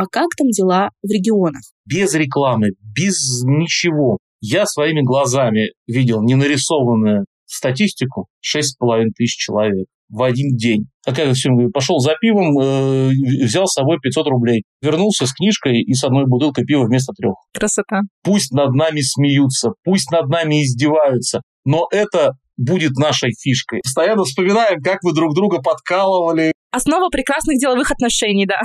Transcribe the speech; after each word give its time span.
А 0.00 0.04
как 0.10 0.28
там 0.34 0.48
дела 0.48 0.88
в 1.02 1.10
регионах? 1.10 1.60
Без 1.84 2.14
рекламы, 2.14 2.68
без 2.80 3.42
ничего. 3.44 4.16
Я 4.40 4.64
своими 4.64 5.02
глазами 5.02 5.72
видел 5.86 6.22
ненарисованную 6.22 7.26
статистику 7.44 8.28
6,5 8.42 9.08
тысяч 9.14 9.36
человек 9.36 9.88
в 10.08 10.22
один 10.22 10.56
день. 10.56 10.86
А 11.06 11.14
как 11.14 11.34
все, 11.34 11.50
пошел 11.74 11.98
за 11.98 12.14
пивом, 12.18 12.58
э, 12.58 13.10
взял 13.44 13.66
с 13.66 13.74
собой 13.74 13.98
500 14.02 14.26
рублей, 14.28 14.62
вернулся 14.80 15.26
с 15.26 15.34
книжкой 15.34 15.82
и 15.82 15.92
с 15.92 16.02
одной 16.02 16.24
бутылкой 16.24 16.64
пива 16.64 16.86
вместо 16.86 17.12
трех. 17.12 17.34
Красота. 17.52 18.00
Пусть 18.24 18.52
над 18.52 18.72
нами 18.72 19.02
смеются, 19.02 19.72
пусть 19.84 20.10
над 20.10 20.28
нами 20.28 20.64
издеваются, 20.64 21.42
но 21.66 21.86
это 21.92 22.32
будет 22.56 22.92
нашей 22.92 23.32
фишкой. 23.38 23.80
Постоянно 23.82 24.24
вспоминаем, 24.24 24.80
как 24.80 25.02
вы 25.02 25.12
друг 25.12 25.34
друга 25.34 25.60
подкалывали. 25.60 26.52
Основа 26.72 27.10
прекрасных 27.10 27.58
деловых 27.58 27.90
отношений, 27.90 28.46
да. 28.46 28.62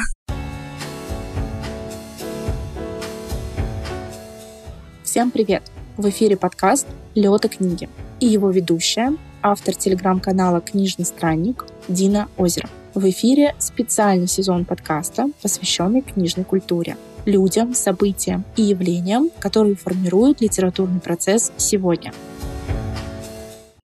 Всем 5.16 5.32
привет! 5.32 5.64
В 5.96 6.10
эфире 6.10 6.36
подкаст 6.36 6.86
«Лёта 7.16 7.48
книги» 7.48 7.88
и 8.20 8.26
его 8.26 8.50
ведущая, 8.50 9.16
автор 9.42 9.74
телеграм-канала 9.74 10.60
«Книжный 10.60 11.06
странник» 11.06 11.66
Дина 11.88 12.28
Озеро. 12.36 12.70
В 12.94 13.10
эфире 13.10 13.56
специальный 13.58 14.28
сезон 14.28 14.66
подкаста, 14.66 15.28
посвященный 15.42 16.02
книжной 16.02 16.44
культуре, 16.44 16.98
людям, 17.26 17.74
событиям 17.74 18.44
и 18.58 18.64
явлениям, 18.64 19.30
которые 19.40 19.78
формируют 19.78 20.42
литературный 20.42 21.00
процесс 21.00 21.54
сегодня. 21.56 22.14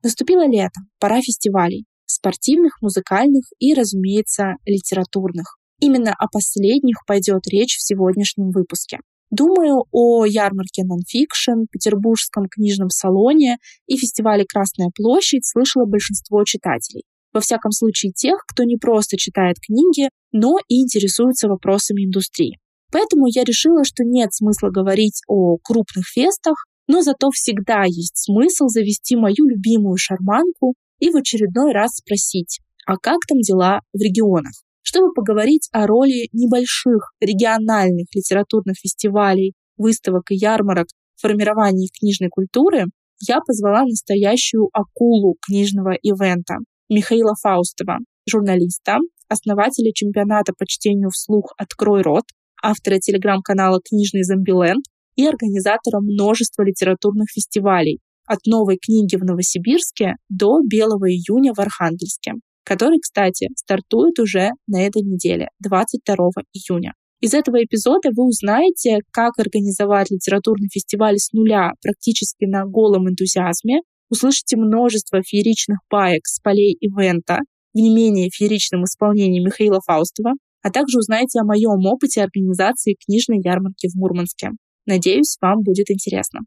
Наступило 0.04 0.46
лето, 0.46 0.82
пора 1.00 1.22
фестивалей, 1.22 1.86
спортивных, 2.08 2.82
музыкальных 2.82 3.46
и, 3.58 3.74
разумеется, 3.74 4.56
литературных. 4.66 5.60
Именно 5.80 6.14
о 6.14 6.28
последних 6.28 7.06
пойдет 7.08 7.48
речь 7.48 7.78
в 7.78 7.82
сегодняшнем 7.82 8.52
выпуске. 8.52 9.00
Думаю 9.32 9.86
о 9.92 10.26
ярмарке 10.26 10.84
Nonfiction, 10.84 11.66
Петербургском 11.72 12.48
книжном 12.50 12.90
салоне 12.90 13.60
и 13.88 13.96
фестивале 13.96 14.44
«Красная 14.46 14.90
площадь» 14.94 15.48
слышало 15.48 15.86
большинство 15.86 16.44
читателей. 16.44 17.04
Во 17.32 17.40
всяком 17.40 17.72
случае 17.72 18.12
тех, 18.12 18.44
кто 18.46 18.66
не 18.66 18.76
просто 18.76 19.16
читает 19.16 19.56
книги, 19.66 20.10
но 20.34 20.58
и 20.68 20.82
интересуется 20.82 21.48
вопросами 21.48 22.06
индустрии. 22.06 22.60
Поэтому 22.92 23.26
я 23.28 23.46
решила, 23.46 23.86
что 23.86 24.04
нет 24.04 24.34
смысла 24.34 24.70
говорить 24.70 25.22
о 25.30 25.56
крупных 25.64 26.06
фестах, 26.08 26.66
но 26.88 27.02
зато 27.02 27.32
всегда 27.32 27.84
есть 27.86 28.18
смысл 28.18 28.68
завести 28.68 29.16
мою 29.16 29.46
любимую 29.46 29.96
шарманку 29.96 30.74
и 31.00 31.10
в 31.10 31.16
очередной 31.16 31.72
раз 31.72 31.96
спросить, 31.96 32.60
а 32.86 32.98
как 32.98 33.20
там 33.30 33.40
дела 33.40 33.80
в 33.94 34.02
регионах? 34.02 34.52
Чтобы 34.82 35.14
поговорить 35.14 35.70
о 35.72 35.88
роли 35.88 36.30
небольших 36.34 37.14
региональных 37.20 38.08
литературных 38.14 38.78
фестивалей, 38.78 39.54
выставок 39.78 40.32
и 40.32 40.36
ярмарок 40.36 40.88
в 41.16 41.22
формировании 41.22 41.90
книжной 41.98 42.30
культуры, 42.30 42.86
я 43.20 43.40
позвала 43.46 43.84
настоящую 43.84 44.70
акулу 44.74 45.36
книжного 45.46 45.94
ивента 46.02 46.56
Михаила 46.90 47.36
Фаустова, 47.42 48.00
журналиста, 48.28 48.98
основателя 49.30 49.92
чемпионата 49.94 50.54
по 50.58 50.66
чтению 50.68 51.10
вслух 51.10 51.54
«Открой 51.58 52.02
рот», 52.02 52.26
автора 52.62 52.98
телеграм-канала 52.98 53.80
«Книжный 53.88 54.24
зомбиленд» 54.24 54.84
и 55.16 55.26
организатора 55.26 56.00
множества 56.00 56.64
литературных 56.64 57.30
фестивалей, 57.32 58.00
от 58.26 58.40
новой 58.46 58.78
книги 58.78 59.16
в 59.16 59.24
Новосибирске 59.24 60.16
до 60.30 60.62
Белого 60.62 61.10
июня 61.10 61.54
в 61.54 61.60
Архангельске 61.60 62.34
который, 62.64 63.00
кстати, 63.00 63.50
стартует 63.56 64.20
уже 64.20 64.52
на 64.68 64.86
этой 64.86 65.02
неделе, 65.02 65.50
22 65.60 66.16
июня. 66.54 66.94
Из 67.22 67.36
этого 67.36 67.64
эпизода 67.64 68.10
вы 68.16 68.26
узнаете, 68.26 69.00
как 69.12 69.38
организовать 69.38 70.10
литературный 70.10 70.70
фестиваль 70.74 71.18
с 71.18 71.32
нуля 71.34 71.72
практически 71.82 72.46
на 72.46 72.66
голом 72.66 73.10
энтузиазме, 73.10 73.82
услышите 74.10 74.58
множество 74.58 75.22
фееричных 75.22 75.80
баек 75.90 76.26
с 76.26 76.40
полей 76.40 76.76
ивента 76.80 77.40
в 77.74 77.78
не 77.78 77.94
менее 77.94 78.30
фееричном 78.32 78.86
исполнении 78.86 79.40
Михаила 79.40 79.80
Фаустова, 79.86 80.34
а 80.64 80.72
также 80.72 80.98
узнаете 80.98 81.40
о 81.40 81.46
моем 81.46 81.86
опыте 81.86 82.24
организации 82.24 82.98
книжной 83.06 83.40
ярмарки 83.44 83.88
в 83.88 83.96
Мурманске. 83.96 84.50
Надеюсь, 84.86 85.38
вам 85.42 85.62
будет 85.62 85.90
интересно. 85.92 86.42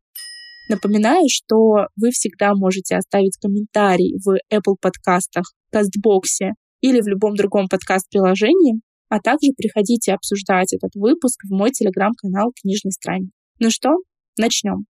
Напоминаю, 0.69 1.27
что 1.29 1.89
вы 1.97 2.11
всегда 2.11 2.55
можете 2.55 2.97
оставить 2.97 3.37
комментарий 3.37 4.17
в 4.25 4.39
Apple 4.51 4.77
подкастах, 4.81 5.45
Кастбоксе 5.71 6.53
или 6.81 7.01
в 7.01 7.07
любом 7.07 7.35
другом 7.35 7.69
подкаст-приложении, 7.69 8.81
а 9.11 9.21
также 9.21 9.53
приходите 9.57 10.15
обсуждать 10.15 10.73
этот 10.73 10.95
выпуск 10.95 11.41
в 11.45 11.53
мой 11.53 11.71
телеграм-канал 11.71 12.53
«Книжный 12.61 12.93
странник». 12.93 13.31
Ну 13.61 13.71
что, 13.71 13.91
начнем. 14.39 14.87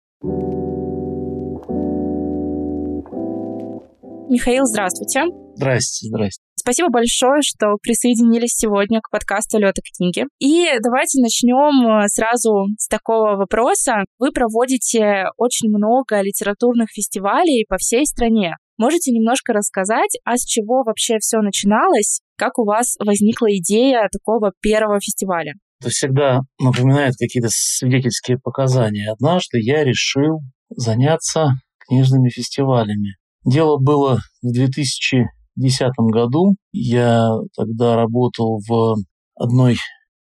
Михаил, 4.31 4.65
здравствуйте. 4.65 5.48
Здрасте, 5.59 6.07
здрасте. 6.07 6.41
Спасибо 6.55 6.89
большое, 6.89 7.43
что 7.43 7.75
присоединились 7.83 8.53
сегодня 8.53 9.01
к 9.01 9.11
подкасту 9.11 9.59
«Лёта 9.59 9.83
книги». 9.83 10.23
И 10.39 10.69
давайте 10.81 11.21
начнем 11.21 12.05
э, 12.05 12.07
сразу 12.07 12.67
с 12.79 12.87
такого 12.87 13.35
вопроса. 13.35 14.05
Вы 14.21 14.31
проводите 14.31 15.25
очень 15.37 15.69
много 15.69 16.21
литературных 16.21 16.91
фестивалей 16.93 17.67
по 17.69 17.77
всей 17.77 18.07
стране. 18.07 18.55
Можете 18.77 19.11
немножко 19.11 19.53
рассказать, 19.53 20.21
а 20.25 20.37
с 20.37 20.45
чего 20.45 20.85
вообще 20.85 21.19
все 21.19 21.39
начиналось? 21.39 22.21
Как 22.37 22.61
у 22.61 22.65
вас 22.65 22.95
возникла 23.05 23.49
идея 23.57 24.09
такого 24.13 24.53
первого 24.61 25.01
фестиваля? 25.01 25.55
Это 25.81 25.91
всегда 25.91 26.43
напоминает 26.63 27.15
какие-то 27.19 27.49
свидетельские 27.51 28.39
показания. 28.39 29.11
Однажды 29.11 29.59
я 29.61 29.83
решил 29.83 30.39
заняться 30.71 31.55
книжными 31.89 32.29
фестивалями. 32.29 33.17
Дело 33.45 33.77
было 33.79 34.21
в 34.41 34.53
2000 34.53 35.27
2010 35.59 35.93
году 36.13 36.55
я 36.73 37.31
тогда 37.57 37.97
работал 37.97 38.61
в 38.67 38.97
одной 39.35 39.77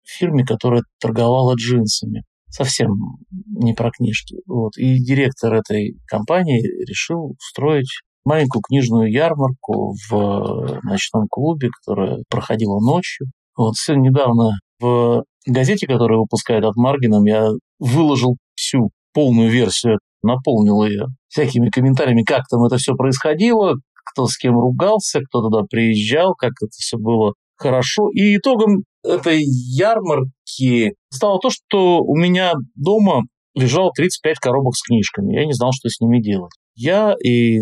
фирме, 0.04 0.46
которая 0.46 0.84
торговала 1.00 1.56
джинсами. 1.56 2.24
Совсем 2.50 2.92
не 3.32 3.74
про 3.74 3.90
книжки. 3.90 4.38
Вот. 4.46 4.78
И 4.78 5.00
директор 5.00 5.54
этой 5.54 5.98
компании 6.06 6.62
решил 6.88 7.36
устроить 7.40 7.90
маленькую 8.26 8.62
книжную 8.62 9.12
ярмарку 9.12 9.96
в 10.10 10.80
ночном 10.84 11.28
клубе, 11.30 11.70
которая 11.70 12.24
проходила 12.30 12.80
ночью. 12.80 13.28
Вот 13.58 13.74
недавно 13.90 14.60
в 14.80 15.24
газете, 15.48 15.88
которую 15.88 16.22
выпускает 16.22 16.64
от 16.64 16.76
Маргином, 16.76 17.26
я 17.26 17.50
выложил 17.80 18.38
всю 18.56 18.92
полную 19.14 19.50
версию, 19.50 20.00
наполнил 20.22 20.84
ее 20.84 21.08
всякими 21.28 21.70
комментариями, 21.70 22.24
как 22.24 22.44
там 22.50 22.64
это 22.64 22.78
все 22.78 22.96
происходило, 22.96 23.76
кто 24.14 24.28
с 24.28 24.38
кем 24.38 24.58
ругался, 24.58 25.20
кто 25.22 25.42
туда 25.42 25.64
приезжал, 25.70 26.34
как 26.36 26.52
это 26.62 26.72
все 26.72 26.98
было 26.98 27.34
хорошо. 27.58 28.10
И 28.14 28.38
итогом 28.38 28.84
этой 29.04 29.42
ярмарки 29.44 30.94
стало 31.12 31.40
то, 31.40 31.50
что 31.50 32.00
у 32.02 32.16
меня 32.16 32.54
дома 32.76 33.24
лежало 33.56 33.92
35 33.96 34.40
коробок 34.40 34.76
с 34.76 34.84
книжками. 34.84 35.36
Я 35.36 35.46
не 35.46 35.54
знал, 35.54 35.72
что 35.74 35.90
с 35.90 36.00
ними 36.00 36.22
делать. 36.22 36.52
Я 36.76 37.16
и 37.24 37.60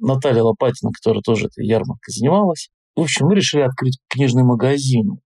Наталья 0.00 0.42
Лопатина, 0.42 0.90
которая 0.92 1.22
тоже 1.22 1.46
этой 1.46 1.66
ярмаркой 1.66 2.12
занималась, 2.12 2.68
в 2.94 3.00
общем, 3.00 3.26
мы 3.26 3.34
решили 3.34 3.62
открыть 3.62 3.98
книжный 4.08 4.44
магазин. 4.44 5.18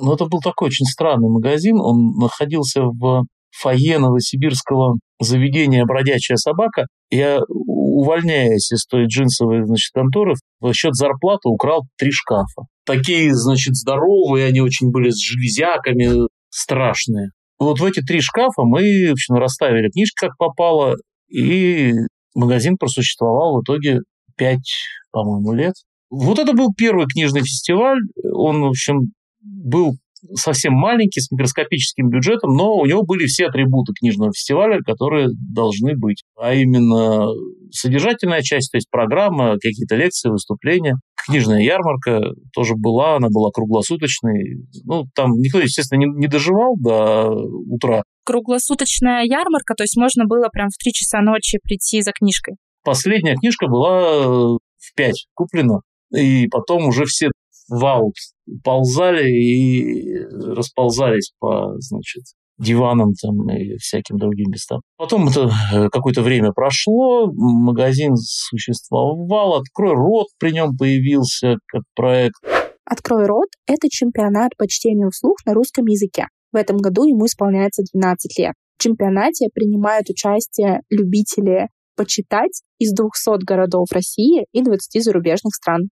Но 0.00 0.14
это 0.14 0.26
был 0.26 0.40
такой 0.40 0.68
очень 0.68 0.86
странный 0.86 1.28
магазин. 1.28 1.78
Он 1.80 2.12
находился 2.16 2.82
в 2.82 3.24
фойе 3.50 3.98
новосибирского 3.98 4.98
заведения 5.20 5.84
«Бродячая 5.84 6.36
собака». 6.36 6.86
Я 7.10 7.40
увольняясь 7.48 8.72
из 8.72 8.84
той 8.86 9.06
джинсовой, 9.06 9.64
значит, 9.64 9.92
конторы, 9.92 10.34
в 10.60 10.72
счет 10.72 10.94
зарплаты 10.94 11.48
украл 11.48 11.86
три 11.98 12.10
шкафа. 12.10 12.62
Такие, 12.84 13.34
значит, 13.34 13.76
здоровые, 13.76 14.46
они 14.46 14.60
очень 14.60 14.90
были 14.90 15.10
с 15.10 15.20
железяками, 15.20 16.26
страшные. 16.48 17.30
Вот 17.58 17.78
в 17.78 17.84
эти 17.84 18.00
три 18.00 18.20
шкафа 18.20 18.62
мы, 18.62 19.08
в 19.08 19.12
общем, 19.12 19.34
расставили 19.34 19.90
книжки 19.90 20.16
как 20.18 20.36
попало, 20.38 20.96
и 21.28 21.92
магазин 22.34 22.76
просуществовал 22.78 23.58
в 23.58 23.62
итоге 23.62 24.00
пять, 24.36 24.72
по-моему, 25.12 25.52
лет. 25.52 25.74
Вот 26.08 26.38
это 26.38 26.54
был 26.54 26.72
первый 26.76 27.06
книжный 27.06 27.42
фестиваль. 27.42 28.00
Он, 28.32 28.62
в 28.62 28.68
общем, 28.68 29.12
был 29.42 29.96
совсем 30.34 30.74
маленький, 30.74 31.20
с 31.20 31.30
микроскопическим 31.30 32.08
бюджетом, 32.08 32.54
но 32.54 32.76
у 32.76 32.86
него 32.86 33.02
были 33.02 33.26
все 33.26 33.46
атрибуты 33.46 33.92
книжного 33.98 34.32
фестиваля, 34.32 34.78
которые 34.84 35.28
должны 35.32 35.96
быть. 35.96 36.24
А 36.36 36.54
именно 36.54 37.28
содержательная 37.70 38.42
часть, 38.42 38.70
то 38.72 38.76
есть 38.76 38.90
программа, 38.90 39.54
какие-то 39.54 39.96
лекции, 39.96 40.28
выступления. 40.28 40.96
Книжная 41.26 41.60
ярмарка 41.60 42.32
тоже 42.54 42.74
была, 42.76 43.16
она 43.16 43.28
была 43.28 43.50
круглосуточной. 43.50 44.66
Ну, 44.84 45.04
там 45.14 45.32
никто, 45.32 45.60
естественно, 45.60 46.00
не, 46.00 46.06
не 46.06 46.26
доживал 46.26 46.76
до 46.78 47.30
утра. 47.30 48.02
Круглосуточная 48.24 49.24
ярмарка, 49.24 49.74
то 49.74 49.84
есть 49.84 49.96
можно 49.96 50.24
было 50.26 50.48
прям 50.52 50.68
в 50.68 50.82
три 50.82 50.92
часа 50.92 51.20
ночи 51.20 51.58
прийти 51.62 52.02
за 52.02 52.12
книжкой? 52.12 52.56
Последняя 52.84 53.36
книжка 53.36 53.66
была 53.66 54.56
в 54.56 54.94
пять 54.94 55.26
куплена, 55.34 55.80
и 56.14 56.46
потом 56.48 56.86
уже 56.86 57.04
все 57.04 57.28
в 57.68 57.84
аут 57.84 58.14
ползали 58.62 59.30
и 59.30 60.24
расползались 60.54 61.32
по, 61.38 61.74
значит, 61.78 62.24
диванам 62.60 63.14
там 63.14 63.50
и 63.50 63.76
всяким 63.78 64.18
другим 64.18 64.50
местам. 64.50 64.80
Потом 64.96 65.28
это 65.28 65.50
э, 65.72 65.88
какое-то 65.90 66.22
время 66.22 66.52
прошло, 66.52 67.30
магазин 67.32 68.14
существовал, 68.16 69.56
«Открой 69.56 69.94
рот» 69.94 70.26
при 70.38 70.52
нем 70.52 70.76
появился 70.76 71.56
как 71.66 71.82
проект. 71.94 72.36
«Открой 72.84 73.26
рот»— 73.26 73.48
это 73.66 73.88
чемпионат 73.88 74.56
по 74.56 74.68
чтению 74.68 75.10
вслух 75.10 75.36
на 75.46 75.54
русском 75.54 75.86
языке. 75.86 76.26
В 76.52 76.56
этом 76.56 76.76
году 76.76 77.04
ему 77.04 77.26
исполняется 77.26 77.82
12 77.94 78.38
лет. 78.38 78.54
В 78.78 78.82
чемпионате 78.82 79.48
принимают 79.54 80.08
участие 80.10 80.80
любители 80.90 81.68
почитать 81.96 82.62
из 82.78 82.94
200 82.94 83.44
городов 83.44 83.88
России 83.92 84.46
и 84.52 84.62
20 84.62 85.02
зарубежных 85.02 85.54
стран. 85.54 85.90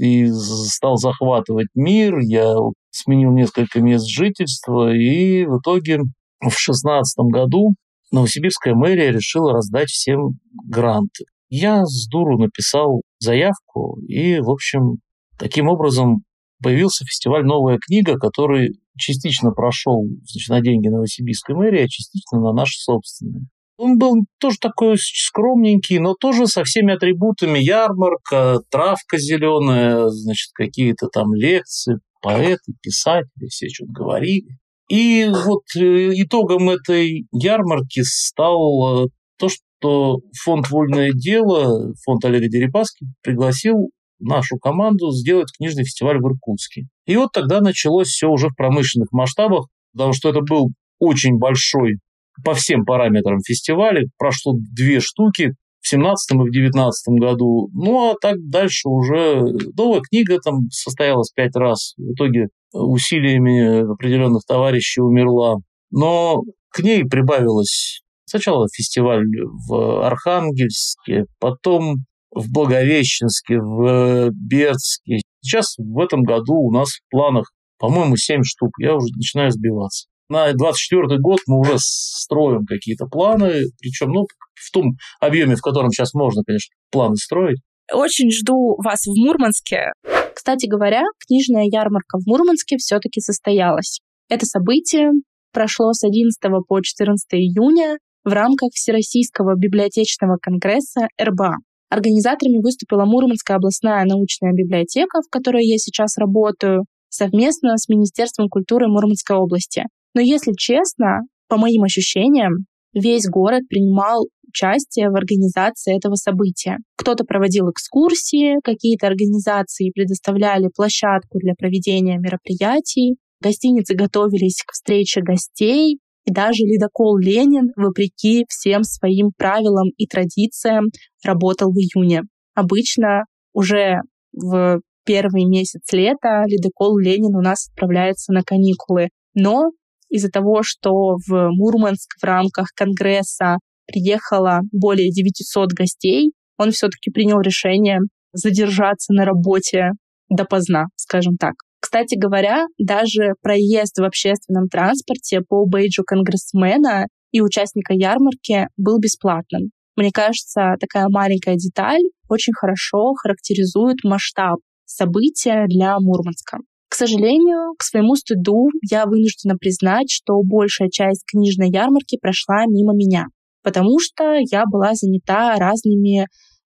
И 0.00 0.30
стал 0.30 0.96
захватывать 0.96 1.68
мир, 1.74 2.18
я 2.18 2.54
сменил 2.90 3.32
несколько 3.32 3.80
мест 3.80 4.08
жительства, 4.08 4.92
и 4.92 5.44
в 5.44 5.60
итоге 5.60 5.98
в 5.98 6.48
2016 6.48 7.18
году 7.30 7.74
Новосибирская 8.10 8.74
мэрия 8.74 9.12
решила 9.12 9.52
раздать 9.52 9.88
всем 9.88 10.38
гранты. 10.64 11.24
Я 11.48 11.84
с 11.84 12.08
дуру 12.08 12.38
написал 12.38 13.02
заявку, 13.18 14.00
и, 14.08 14.40
в 14.40 14.50
общем, 14.50 14.98
таким 15.38 15.68
образом 15.68 16.22
появился 16.62 17.04
фестиваль 17.04 17.44
«Новая 17.44 17.78
книга», 17.78 18.18
который 18.18 18.80
частично 18.96 19.50
прошел 19.50 20.04
значит, 20.24 20.48
на 20.48 20.60
деньги 20.60 20.88
Новосибирской 20.88 21.54
мэрии, 21.54 21.84
а 21.84 21.88
частично 21.88 22.40
на 22.40 22.52
наши 22.52 22.78
собственные. 22.78 23.46
Он 23.82 23.96
был 23.96 24.26
тоже 24.38 24.58
такой 24.60 24.98
скромненький, 24.98 25.98
но 26.00 26.14
тоже 26.14 26.46
со 26.46 26.64
всеми 26.64 26.92
атрибутами. 26.92 27.58
Ярмарка, 27.58 28.60
травка 28.70 29.16
зеленая, 29.16 30.08
значит, 30.08 30.50
какие-то 30.52 31.06
там 31.08 31.32
лекции, 31.32 31.98
поэты, 32.20 32.74
писатели, 32.82 33.46
все 33.48 33.70
что-то 33.70 33.92
говорили. 33.92 34.58
И 34.90 35.26
вот 35.30 35.62
э, 35.76 36.10
итогом 36.12 36.68
этой 36.68 37.26
ярмарки 37.32 38.02
стал 38.02 39.04
э, 39.04 39.08
то, 39.38 39.48
что 39.48 40.18
фонд 40.44 40.68
«Вольное 40.68 41.12
дело», 41.12 41.94
фонд 42.04 42.26
Олега 42.26 42.48
Дерипаски 42.48 43.06
пригласил 43.22 43.88
нашу 44.18 44.58
команду 44.58 45.10
сделать 45.10 45.48
книжный 45.56 45.84
фестиваль 45.84 46.18
в 46.18 46.26
Иркутске. 46.28 46.82
И 47.06 47.16
вот 47.16 47.30
тогда 47.32 47.62
началось 47.62 48.08
все 48.08 48.28
уже 48.28 48.48
в 48.48 48.56
промышленных 48.56 49.10
масштабах, 49.10 49.68
потому 49.94 50.12
что 50.12 50.28
это 50.28 50.42
был 50.42 50.68
очень 50.98 51.38
большой 51.38 51.96
по 52.44 52.54
всем 52.54 52.84
параметрам 52.84 53.40
фестиваля. 53.40 54.02
Прошло 54.18 54.54
две 54.74 55.00
штуки 55.00 55.54
в 55.80 55.88
17 55.88 56.32
и 56.32 56.38
в 56.38 56.50
19 56.52 57.20
году. 57.20 57.68
Ну, 57.72 58.10
а 58.10 58.14
так 58.20 58.36
дальше 58.48 58.88
уже 58.88 59.42
новая 59.76 60.00
книга 60.00 60.38
там 60.38 60.68
состоялась 60.70 61.30
пять 61.34 61.56
раз. 61.56 61.94
В 61.96 62.12
итоге 62.12 62.48
усилиями 62.72 63.92
определенных 63.92 64.42
товарищей 64.46 65.00
умерла. 65.00 65.56
Но 65.90 66.42
к 66.70 66.80
ней 66.80 67.04
прибавилось 67.04 68.02
сначала 68.26 68.66
фестиваль 68.72 69.24
в 69.68 70.06
Архангельске, 70.06 71.24
потом 71.40 72.04
в 72.32 72.52
Благовещенске, 72.52 73.58
в 73.58 74.30
Бердске. 74.30 75.18
Сейчас 75.42 75.74
в 75.78 75.98
этом 75.98 76.22
году 76.22 76.54
у 76.54 76.70
нас 76.70 76.90
в 76.90 77.10
планах, 77.10 77.50
по-моему, 77.78 78.16
7 78.16 78.42
штук. 78.44 78.70
Я 78.78 78.94
уже 78.94 79.08
начинаю 79.16 79.50
сбиваться. 79.50 80.06
На 80.30 80.52
24 80.52 81.18
год 81.18 81.40
мы 81.48 81.58
уже 81.58 81.74
строим 81.78 82.64
какие-то 82.64 83.06
планы, 83.06 83.64
причем 83.80 84.12
ну, 84.12 84.26
в 84.54 84.70
том 84.70 84.92
объеме, 85.18 85.56
в 85.56 85.60
котором 85.60 85.90
сейчас 85.90 86.14
можно, 86.14 86.44
конечно, 86.46 86.72
планы 86.92 87.16
строить. 87.16 87.58
Очень 87.92 88.30
жду 88.30 88.76
вас 88.78 89.06
в 89.06 89.14
Мурманске. 89.16 89.90
Кстати 90.32 90.66
говоря, 90.66 91.02
книжная 91.26 91.64
ярмарка 91.64 92.18
в 92.18 92.26
Мурманске 92.28 92.76
все-таки 92.76 93.20
состоялась. 93.20 93.98
Это 94.28 94.46
событие 94.46 95.10
прошло 95.52 95.92
с 95.92 96.04
11 96.04 96.38
по 96.68 96.80
14 96.80 97.26
июня 97.32 97.98
в 98.22 98.32
рамках 98.32 98.70
Всероссийского 98.72 99.56
библиотечного 99.56 100.36
конгресса 100.40 101.08
РБА. 101.20 101.56
Организаторами 101.88 102.62
выступила 102.62 103.04
Мурманская 103.04 103.56
областная 103.56 104.04
научная 104.04 104.52
библиотека, 104.52 105.22
в 105.26 105.28
которой 105.28 105.66
я 105.66 105.76
сейчас 105.78 106.16
работаю, 106.18 106.84
совместно 107.08 107.76
с 107.76 107.88
Министерством 107.88 108.48
культуры 108.48 108.86
Мурманской 108.86 109.36
области. 109.36 109.86
Но 110.14 110.20
если 110.20 110.52
честно, 110.56 111.20
по 111.48 111.56
моим 111.56 111.82
ощущениям, 111.82 112.66
весь 112.92 113.26
город 113.28 113.62
принимал 113.68 114.26
участие 114.48 115.10
в 115.10 115.16
организации 115.16 115.96
этого 115.96 116.16
события. 116.16 116.78
Кто-то 116.96 117.24
проводил 117.24 117.70
экскурсии, 117.70 118.56
какие-то 118.64 119.06
организации 119.06 119.90
предоставляли 119.90 120.68
площадку 120.74 121.38
для 121.38 121.54
проведения 121.54 122.18
мероприятий, 122.18 123.16
гостиницы 123.40 123.94
готовились 123.94 124.62
к 124.66 124.72
встрече 124.72 125.20
гостей, 125.22 125.98
и 126.26 126.32
даже 126.32 126.64
ледокол 126.64 127.16
«Ленин», 127.16 127.70
вопреки 127.76 128.44
всем 128.48 128.82
своим 128.82 129.30
правилам 129.36 129.88
и 129.96 130.06
традициям, 130.06 130.86
работал 131.24 131.70
в 131.72 131.76
июне. 131.76 132.22
Обычно 132.54 133.24
уже 133.54 134.00
в 134.32 134.80
первый 135.06 135.44
месяц 135.44 135.80
лета 135.92 136.44
ледокол 136.46 136.98
«Ленин» 136.98 137.34
у 137.34 137.40
нас 137.40 137.68
отправляется 137.68 138.32
на 138.32 138.42
каникулы. 138.42 139.08
Но 139.34 139.70
из-за 140.10 140.28
того, 140.28 140.62
что 140.62 141.16
в 141.26 141.50
Мурманск 141.50 142.16
в 142.20 142.24
рамках 142.24 142.68
Конгресса 142.74 143.58
приехало 143.86 144.60
более 144.72 145.10
900 145.10 145.72
гостей, 145.72 146.32
он 146.58 146.72
все-таки 146.72 147.10
принял 147.10 147.40
решение 147.40 148.00
задержаться 148.32 149.12
на 149.12 149.24
работе 149.24 149.92
допоздна, 150.28 150.86
скажем 150.96 151.36
так. 151.36 151.54
Кстати 151.80 152.14
говоря, 152.16 152.66
даже 152.78 153.34
проезд 153.42 153.98
в 153.98 154.04
общественном 154.04 154.68
транспорте 154.68 155.40
по 155.40 155.64
бейджу 155.66 156.04
конгрессмена 156.04 157.06
и 157.32 157.40
участника 157.40 157.94
ярмарки 157.94 158.68
был 158.76 158.98
бесплатным. 158.98 159.70
Мне 159.96 160.10
кажется, 160.12 160.74
такая 160.78 161.08
маленькая 161.08 161.56
деталь 161.56 162.02
очень 162.28 162.52
хорошо 162.52 163.14
характеризует 163.14 163.98
масштаб 164.04 164.58
события 164.84 165.66
для 165.66 165.98
Мурманска. 165.98 166.58
К 166.90 166.96
сожалению, 166.96 167.74
к 167.78 167.84
своему 167.84 168.16
стыду 168.16 168.68
я 168.90 169.06
вынуждена 169.06 169.54
признать, 169.56 170.10
что 170.10 170.34
большая 170.42 170.88
часть 170.90 171.22
книжной 171.24 171.70
ярмарки 171.70 172.18
прошла 172.20 172.64
мимо 172.66 172.94
меня, 172.94 173.26
потому 173.62 174.00
что 174.00 174.38
я 174.50 174.64
была 174.70 174.94
занята 174.94 175.54
разными 175.56 176.26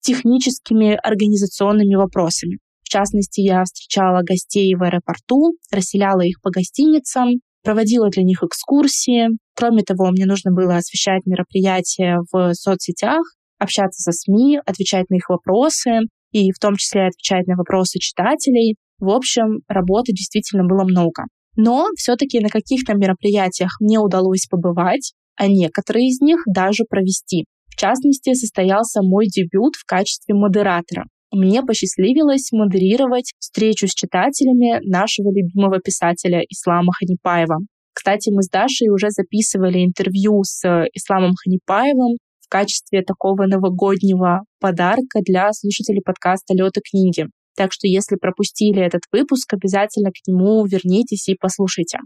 техническими 0.01 0.95
организационными 0.95 1.97
вопросами. 1.97 2.59
В 2.85 2.91
частности, 2.91 3.41
я 3.41 3.65
встречала 3.65 4.23
гостей 4.23 4.73
в 4.77 4.85
аэропорту, 4.85 5.55
расселяла 5.73 6.21
их 6.21 6.41
по 6.43 6.51
гостиницам, 6.51 7.41
проводила 7.65 8.09
для 8.09 8.23
них 8.23 8.45
экскурсии. 8.45 9.31
Кроме 9.57 9.83
того, 9.83 10.11
мне 10.11 10.27
нужно 10.27 10.53
было 10.53 10.77
освещать 10.77 11.27
мероприятия 11.27 12.21
в 12.31 12.55
соцсетях, 12.55 13.23
общаться 13.59 14.01
со 14.01 14.13
СМИ, 14.13 14.61
отвечать 14.65 15.11
на 15.11 15.17
их 15.17 15.29
вопросы 15.29 16.03
и 16.31 16.53
в 16.53 16.59
том 16.61 16.77
числе 16.77 17.07
отвечать 17.07 17.49
на 17.49 17.57
вопросы 17.57 17.99
читателей. 17.99 18.77
В 18.99 19.11
общем, 19.11 19.61
работы 19.69 20.13
действительно 20.13 20.65
было 20.65 20.85
много. 20.85 21.25
Но 21.57 21.87
все-таки 21.97 22.41
на 22.41 22.49
каких-то 22.49 22.95
мероприятиях 22.95 23.77
мне 23.81 23.99
удалось 23.99 24.47
побывать, 24.47 25.13
а 25.37 25.47
некоторые 25.47 26.09
из 26.09 26.21
них 26.21 26.41
даже 26.47 26.85
провести. 26.89 27.45
В 27.67 27.77
частности, 27.77 28.35
состоялся 28.35 29.03
мой 29.03 29.27
дебют 29.27 29.75
в 29.77 29.85
качестве 29.85 30.35
модератора. 30.35 31.07
Мне 31.33 31.63
посчастливилось 31.63 32.53
модерировать 32.53 33.33
встречу 33.41 33.89
с 33.89 33.95
читателями 33.95 34.81
нашего 34.89 35.33
любимого 35.35 35.81
писателя 35.81 36.41
Ислама 36.49 36.93
Ханипаева. 36.93 37.59
Кстати, 37.93 38.31
мы 38.31 38.43
с 38.43 38.49
Дашей 38.49 38.89
уже 38.89 39.11
записывали 39.11 39.85
интервью 39.85 40.43
с 40.45 40.63
Исламом 40.95 41.33
Ханипаевым 41.35 42.19
в 42.41 42.49
качестве 42.49 43.03
такого 43.03 43.47
новогоднего 43.47 44.43
подарка 44.61 45.21
для 45.25 45.53
слушателей 45.53 46.03
подкаста 46.05 46.55
«Лёты 46.55 46.81
книги». 46.89 47.27
Так 47.57 47.73
что 47.73 47.87
если 47.87 48.17
пропустили 48.17 48.83
этот 48.83 49.03
выпуск, 49.13 49.53
обязательно 49.53 50.11
к 50.11 50.27
нему 50.27 50.65
вернитесь 50.67 51.29
и 51.29 51.37
послушайте. 51.39 51.99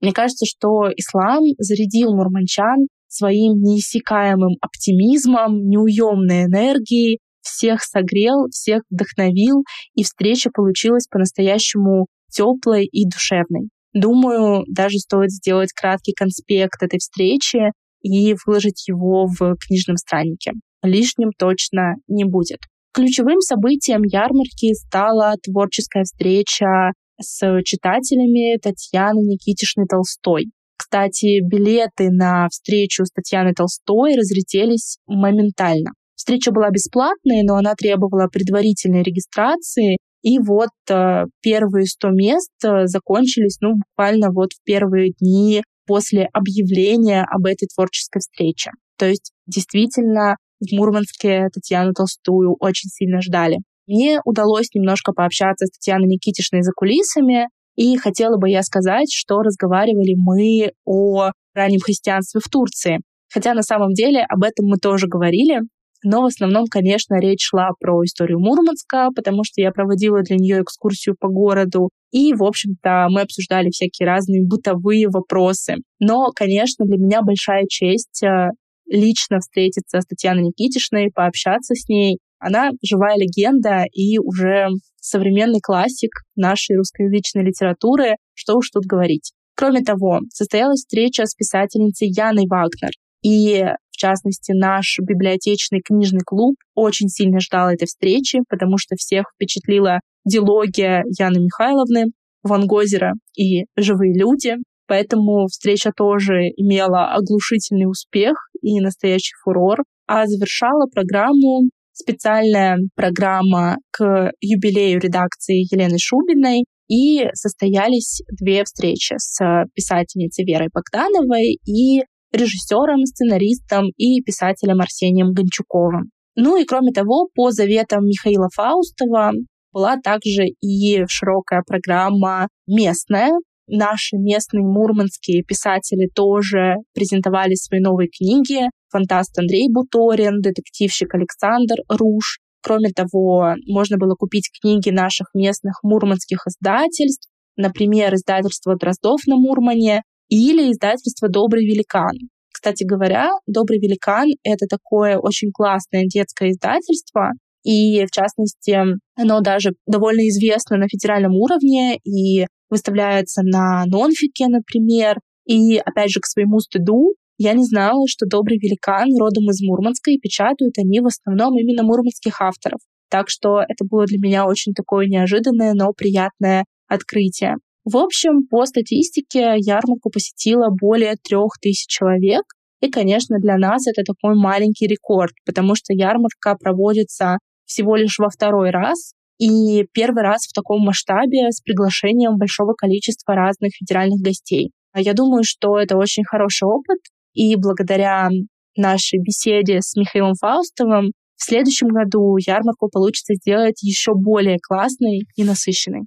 Мне 0.00 0.12
кажется, 0.12 0.46
что 0.46 0.90
ислам 0.94 1.42
зарядил 1.58 2.14
мурманчан 2.14 2.88
своим 3.08 3.60
неиссякаемым 3.62 4.56
оптимизмом, 4.60 5.68
неуемной 5.68 6.44
энергией, 6.44 7.20
всех 7.42 7.82
согрел, 7.82 8.48
всех 8.50 8.82
вдохновил, 8.90 9.64
и 9.94 10.02
встреча 10.02 10.50
получилась 10.52 11.06
по-настоящему 11.08 12.06
теплой 12.30 12.86
и 12.86 13.08
душевной. 13.08 13.68
Думаю, 13.92 14.64
даже 14.68 14.98
стоит 14.98 15.30
сделать 15.30 15.72
краткий 15.72 16.12
конспект 16.12 16.82
этой 16.82 16.98
встречи 16.98 17.70
и 18.02 18.34
выложить 18.44 18.88
его 18.88 19.26
в 19.26 19.56
книжном 19.56 19.96
страннике. 19.96 20.52
Лишним 20.82 21.30
точно 21.38 21.94
не 22.08 22.24
будет. 22.24 22.58
Ключевым 22.94 23.40
событием 23.40 24.02
ярмарки 24.04 24.72
стала 24.74 25.34
творческая 25.42 26.04
встреча 26.04 26.92
с 27.20 27.40
читателями 27.64 28.56
Татьяны 28.58 29.18
Никитишны 29.18 29.86
Толстой. 29.86 30.52
Кстати, 30.76 31.40
билеты 31.44 32.10
на 32.10 32.48
встречу 32.48 33.04
с 33.04 33.10
Татьяной 33.10 33.52
Толстой 33.52 34.14
разлетелись 34.14 34.98
моментально. 35.08 35.90
Встреча 36.14 36.52
была 36.52 36.70
бесплатной, 36.70 37.42
но 37.42 37.56
она 37.56 37.74
требовала 37.74 38.28
предварительной 38.28 39.02
регистрации, 39.02 39.98
И 40.22 40.38
вот 40.38 40.70
э, 40.88 41.24
первые 41.42 41.86
100 41.86 42.10
мест 42.10 42.52
э, 42.64 42.86
закончились, 42.86 43.58
ну, 43.60 43.74
буквально 43.74 44.30
вот 44.30 44.52
в 44.52 44.62
первые 44.64 45.10
дни 45.20 45.62
после 45.86 46.28
объявления 46.32 47.26
об 47.28 47.44
этой 47.44 47.66
творческой 47.66 48.20
встрече. 48.20 48.70
То 48.96 49.06
есть 49.06 49.32
действительно 49.46 50.36
в 50.60 50.72
Мурманске 50.72 51.48
Татьяну 51.52 51.92
Толстую 51.92 52.56
очень 52.58 52.88
сильно 52.90 53.20
ждали. 53.20 53.58
Мне 53.86 54.20
удалось 54.24 54.68
немножко 54.74 55.12
пообщаться 55.12 55.66
с 55.66 55.70
Татьяной 55.70 56.08
Никитишной 56.08 56.62
за 56.62 56.72
кулисами, 56.72 57.48
и 57.76 57.96
хотела 57.96 58.38
бы 58.38 58.48
я 58.48 58.62
сказать, 58.62 59.12
что 59.12 59.42
разговаривали 59.42 60.14
мы 60.16 60.72
о 60.84 61.30
раннем 61.54 61.80
христианстве 61.80 62.40
в 62.42 62.48
Турции. 62.48 63.00
Хотя 63.32 63.54
на 63.54 63.62
самом 63.62 63.92
деле 63.92 64.24
об 64.28 64.44
этом 64.44 64.66
мы 64.66 64.76
тоже 64.78 65.08
говорили, 65.08 65.60
но 66.04 66.22
в 66.22 66.26
основном, 66.26 66.66
конечно, 66.66 67.18
речь 67.18 67.42
шла 67.42 67.70
про 67.80 68.04
историю 68.04 68.38
Мурманска, 68.38 69.08
потому 69.16 69.42
что 69.42 69.60
я 69.60 69.72
проводила 69.72 70.22
для 70.22 70.36
нее 70.36 70.62
экскурсию 70.62 71.16
по 71.18 71.28
городу, 71.28 71.88
и, 72.12 72.34
в 72.34 72.44
общем-то, 72.44 73.08
мы 73.10 73.22
обсуждали 73.22 73.70
всякие 73.70 74.06
разные 74.06 74.46
бытовые 74.46 75.08
вопросы. 75.08 75.76
Но, 75.98 76.30
конечно, 76.34 76.84
для 76.84 76.98
меня 76.98 77.22
большая 77.22 77.64
честь 77.68 78.22
э, 78.22 78.50
лично 78.86 79.40
встретиться 79.40 80.00
с 80.00 80.06
Татьяной 80.06 80.44
Никитишной, 80.44 81.10
пообщаться 81.14 81.74
с 81.74 81.88
ней. 81.88 82.18
Она 82.38 82.70
живая 82.82 83.16
легенда 83.16 83.84
и 83.92 84.18
уже 84.18 84.68
современный 85.00 85.60
классик 85.60 86.10
нашей 86.36 86.76
русскоязычной 86.76 87.44
литературы, 87.44 88.16
что 88.34 88.56
уж 88.56 88.70
тут 88.70 88.84
говорить. 88.84 89.32
Кроме 89.56 89.82
того, 89.82 90.20
состоялась 90.32 90.80
встреча 90.80 91.26
с 91.26 91.34
писательницей 91.34 92.08
Яной 92.08 92.46
Вагнер. 92.48 92.90
И, 93.22 93.62
в 93.90 93.96
частности, 93.96 94.52
наш 94.52 94.98
библиотечный 95.00 95.80
книжный 95.80 96.22
клуб 96.24 96.56
очень 96.74 97.08
сильно 97.08 97.40
ждал 97.40 97.70
этой 97.70 97.86
встречи, 97.86 98.40
потому 98.48 98.76
что 98.78 98.96
всех 98.96 99.26
впечатлила 99.34 100.00
дилогия 100.26 101.04
Яны 101.18 101.38
Михайловны, 101.38 102.06
Ван 102.42 102.66
Гозера 102.66 103.14
и 103.36 103.64
«Живые 103.76 104.18
люди». 104.18 104.56
Поэтому 104.86 105.46
встреча 105.46 105.92
тоже 105.96 106.48
имела 106.56 107.12
оглушительный 107.14 107.90
успех 107.90 108.36
и 108.60 108.80
настоящий 108.80 109.34
фурор. 109.42 109.84
А 110.06 110.26
завершала 110.26 110.86
программу 110.92 111.68
специальная 111.92 112.78
программа 112.94 113.76
к 113.90 114.32
юбилею 114.40 115.00
редакции 115.00 115.64
Елены 115.72 115.96
Шубиной, 115.98 116.64
и 116.88 117.24
состоялись 117.32 118.22
две 118.28 118.64
встречи 118.64 119.14
с 119.16 119.64
писательницей 119.74 120.44
Верой 120.44 120.68
Богдановой 120.72 121.58
и 121.66 122.02
режиссером, 122.32 123.06
сценаристом 123.06 123.86
и 123.96 124.20
писателем 124.22 124.80
Арсением 124.80 125.32
Гончуковым. 125.32 126.10
Ну 126.36 126.56
и 126.60 126.64
кроме 126.64 126.92
того, 126.92 127.28
по 127.34 127.52
заветам 127.52 128.04
Михаила 128.04 128.48
Фаустова 128.54 129.32
была 129.72 129.96
также 129.96 130.46
и 130.60 131.04
широкая 131.06 131.62
программа 131.66 132.48
местная. 132.66 133.30
Наши 133.66 134.16
местные 134.16 134.62
мурманские 134.62 135.42
писатели 135.42 136.08
тоже 136.14 136.76
презентовали 136.94 137.54
свои 137.54 137.80
новые 137.80 138.08
книги. 138.08 138.68
Фантаст 138.90 139.38
Андрей 139.38 139.68
Буторин, 139.72 140.40
детективщик 140.40 141.14
Александр 141.14 141.76
Руш. 141.88 142.40
Кроме 142.62 142.90
того, 142.90 143.54
можно 143.66 143.96
было 143.96 144.14
купить 144.14 144.50
книги 144.60 144.90
наших 144.90 145.28
местных 145.34 145.80
мурманских 145.82 146.46
издательств, 146.46 147.28
например, 147.56 148.14
издательство 148.14 148.76
Дроздов 148.76 149.20
на 149.26 149.36
Мурмане 149.36 150.02
или 150.28 150.70
издательство 150.70 151.28
«Добрый 151.28 151.64
великан». 151.64 152.12
Кстати 152.52 152.84
говоря, 152.84 153.30
«Добрый 153.46 153.78
великан»— 153.78 154.28
это 154.42 154.66
такое 154.66 155.18
очень 155.18 155.50
классное 155.52 156.04
детское 156.06 156.50
издательство, 156.52 157.32
и, 157.64 158.04
в 158.04 158.10
частности, 158.10 158.78
оно 159.16 159.40
даже 159.40 159.72
довольно 159.86 160.28
известно 160.28 160.76
на 160.76 160.86
федеральном 160.88 161.34
уровне 161.34 161.98
и 162.04 162.46
выставляется 162.74 163.42
на 163.44 163.84
нонфике, 163.86 164.48
например. 164.48 165.20
И, 165.46 165.76
опять 165.78 166.10
же, 166.10 166.18
к 166.20 166.26
своему 166.26 166.58
стыду, 166.58 167.14
я 167.38 167.52
не 167.52 167.64
знала, 167.64 168.04
что 168.08 168.26
«Добрый 168.26 168.58
великан» 168.58 169.08
родом 169.18 169.50
из 169.50 169.60
Мурманска, 169.62 170.10
и 170.10 170.18
печатают 170.18 170.76
они 170.78 171.00
в 171.00 171.06
основном 171.06 171.56
именно 171.56 171.84
мурманских 171.84 172.40
авторов. 172.40 172.80
Так 173.10 173.28
что 173.28 173.60
это 173.60 173.84
было 173.88 174.06
для 174.06 174.18
меня 174.18 174.46
очень 174.46 174.72
такое 174.72 175.06
неожиданное, 175.06 175.74
но 175.74 175.92
приятное 175.92 176.64
открытие. 176.88 177.56
В 177.84 177.96
общем, 177.96 178.46
по 178.48 178.64
статистике 178.66 179.54
ярмарку 179.58 180.10
посетило 180.10 180.68
более 180.70 181.14
трех 181.22 181.52
тысяч 181.60 181.86
человек. 181.86 182.42
И, 182.80 182.90
конечно, 182.90 183.38
для 183.38 183.56
нас 183.56 183.86
это 183.86 184.02
такой 184.02 184.34
маленький 184.34 184.86
рекорд, 184.88 185.32
потому 185.46 185.76
что 185.76 185.92
ярмарка 185.92 186.56
проводится 186.58 187.38
всего 187.66 187.94
лишь 187.94 188.18
во 188.18 188.30
второй 188.30 188.70
раз, 188.70 189.12
и 189.38 189.86
первый 189.92 190.22
раз 190.22 190.46
в 190.46 190.52
таком 190.52 190.82
масштабе 190.84 191.50
с 191.50 191.60
приглашением 191.60 192.36
большого 192.36 192.74
количества 192.74 193.34
разных 193.34 193.72
федеральных 193.74 194.20
гостей. 194.20 194.70
А 194.92 195.00
я 195.00 195.12
думаю, 195.12 195.42
что 195.44 195.78
это 195.78 195.96
очень 195.96 196.24
хороший 196.24 196.68
опыт, 196.68 196.98
и 197.32 197.56
благодаря 197.56 198.28
нашей 198.76 199.18
беседе 199.20 199.80
с 199.80 199.96
Михаилом 199.96 200.34
Фаустовым 200.40 201.12
в 201.36 201.44
следующем 201.44 201.88
году 201.88 202.36
ярмарку 202.38 202.88
получится 202.88 203.34
сделать 203.34 203.82
еще 203.82 204.12
более 204.14 204.58
классной 204.62 205.26
и 205.36 205.44
насыщенной. 205.44 206.02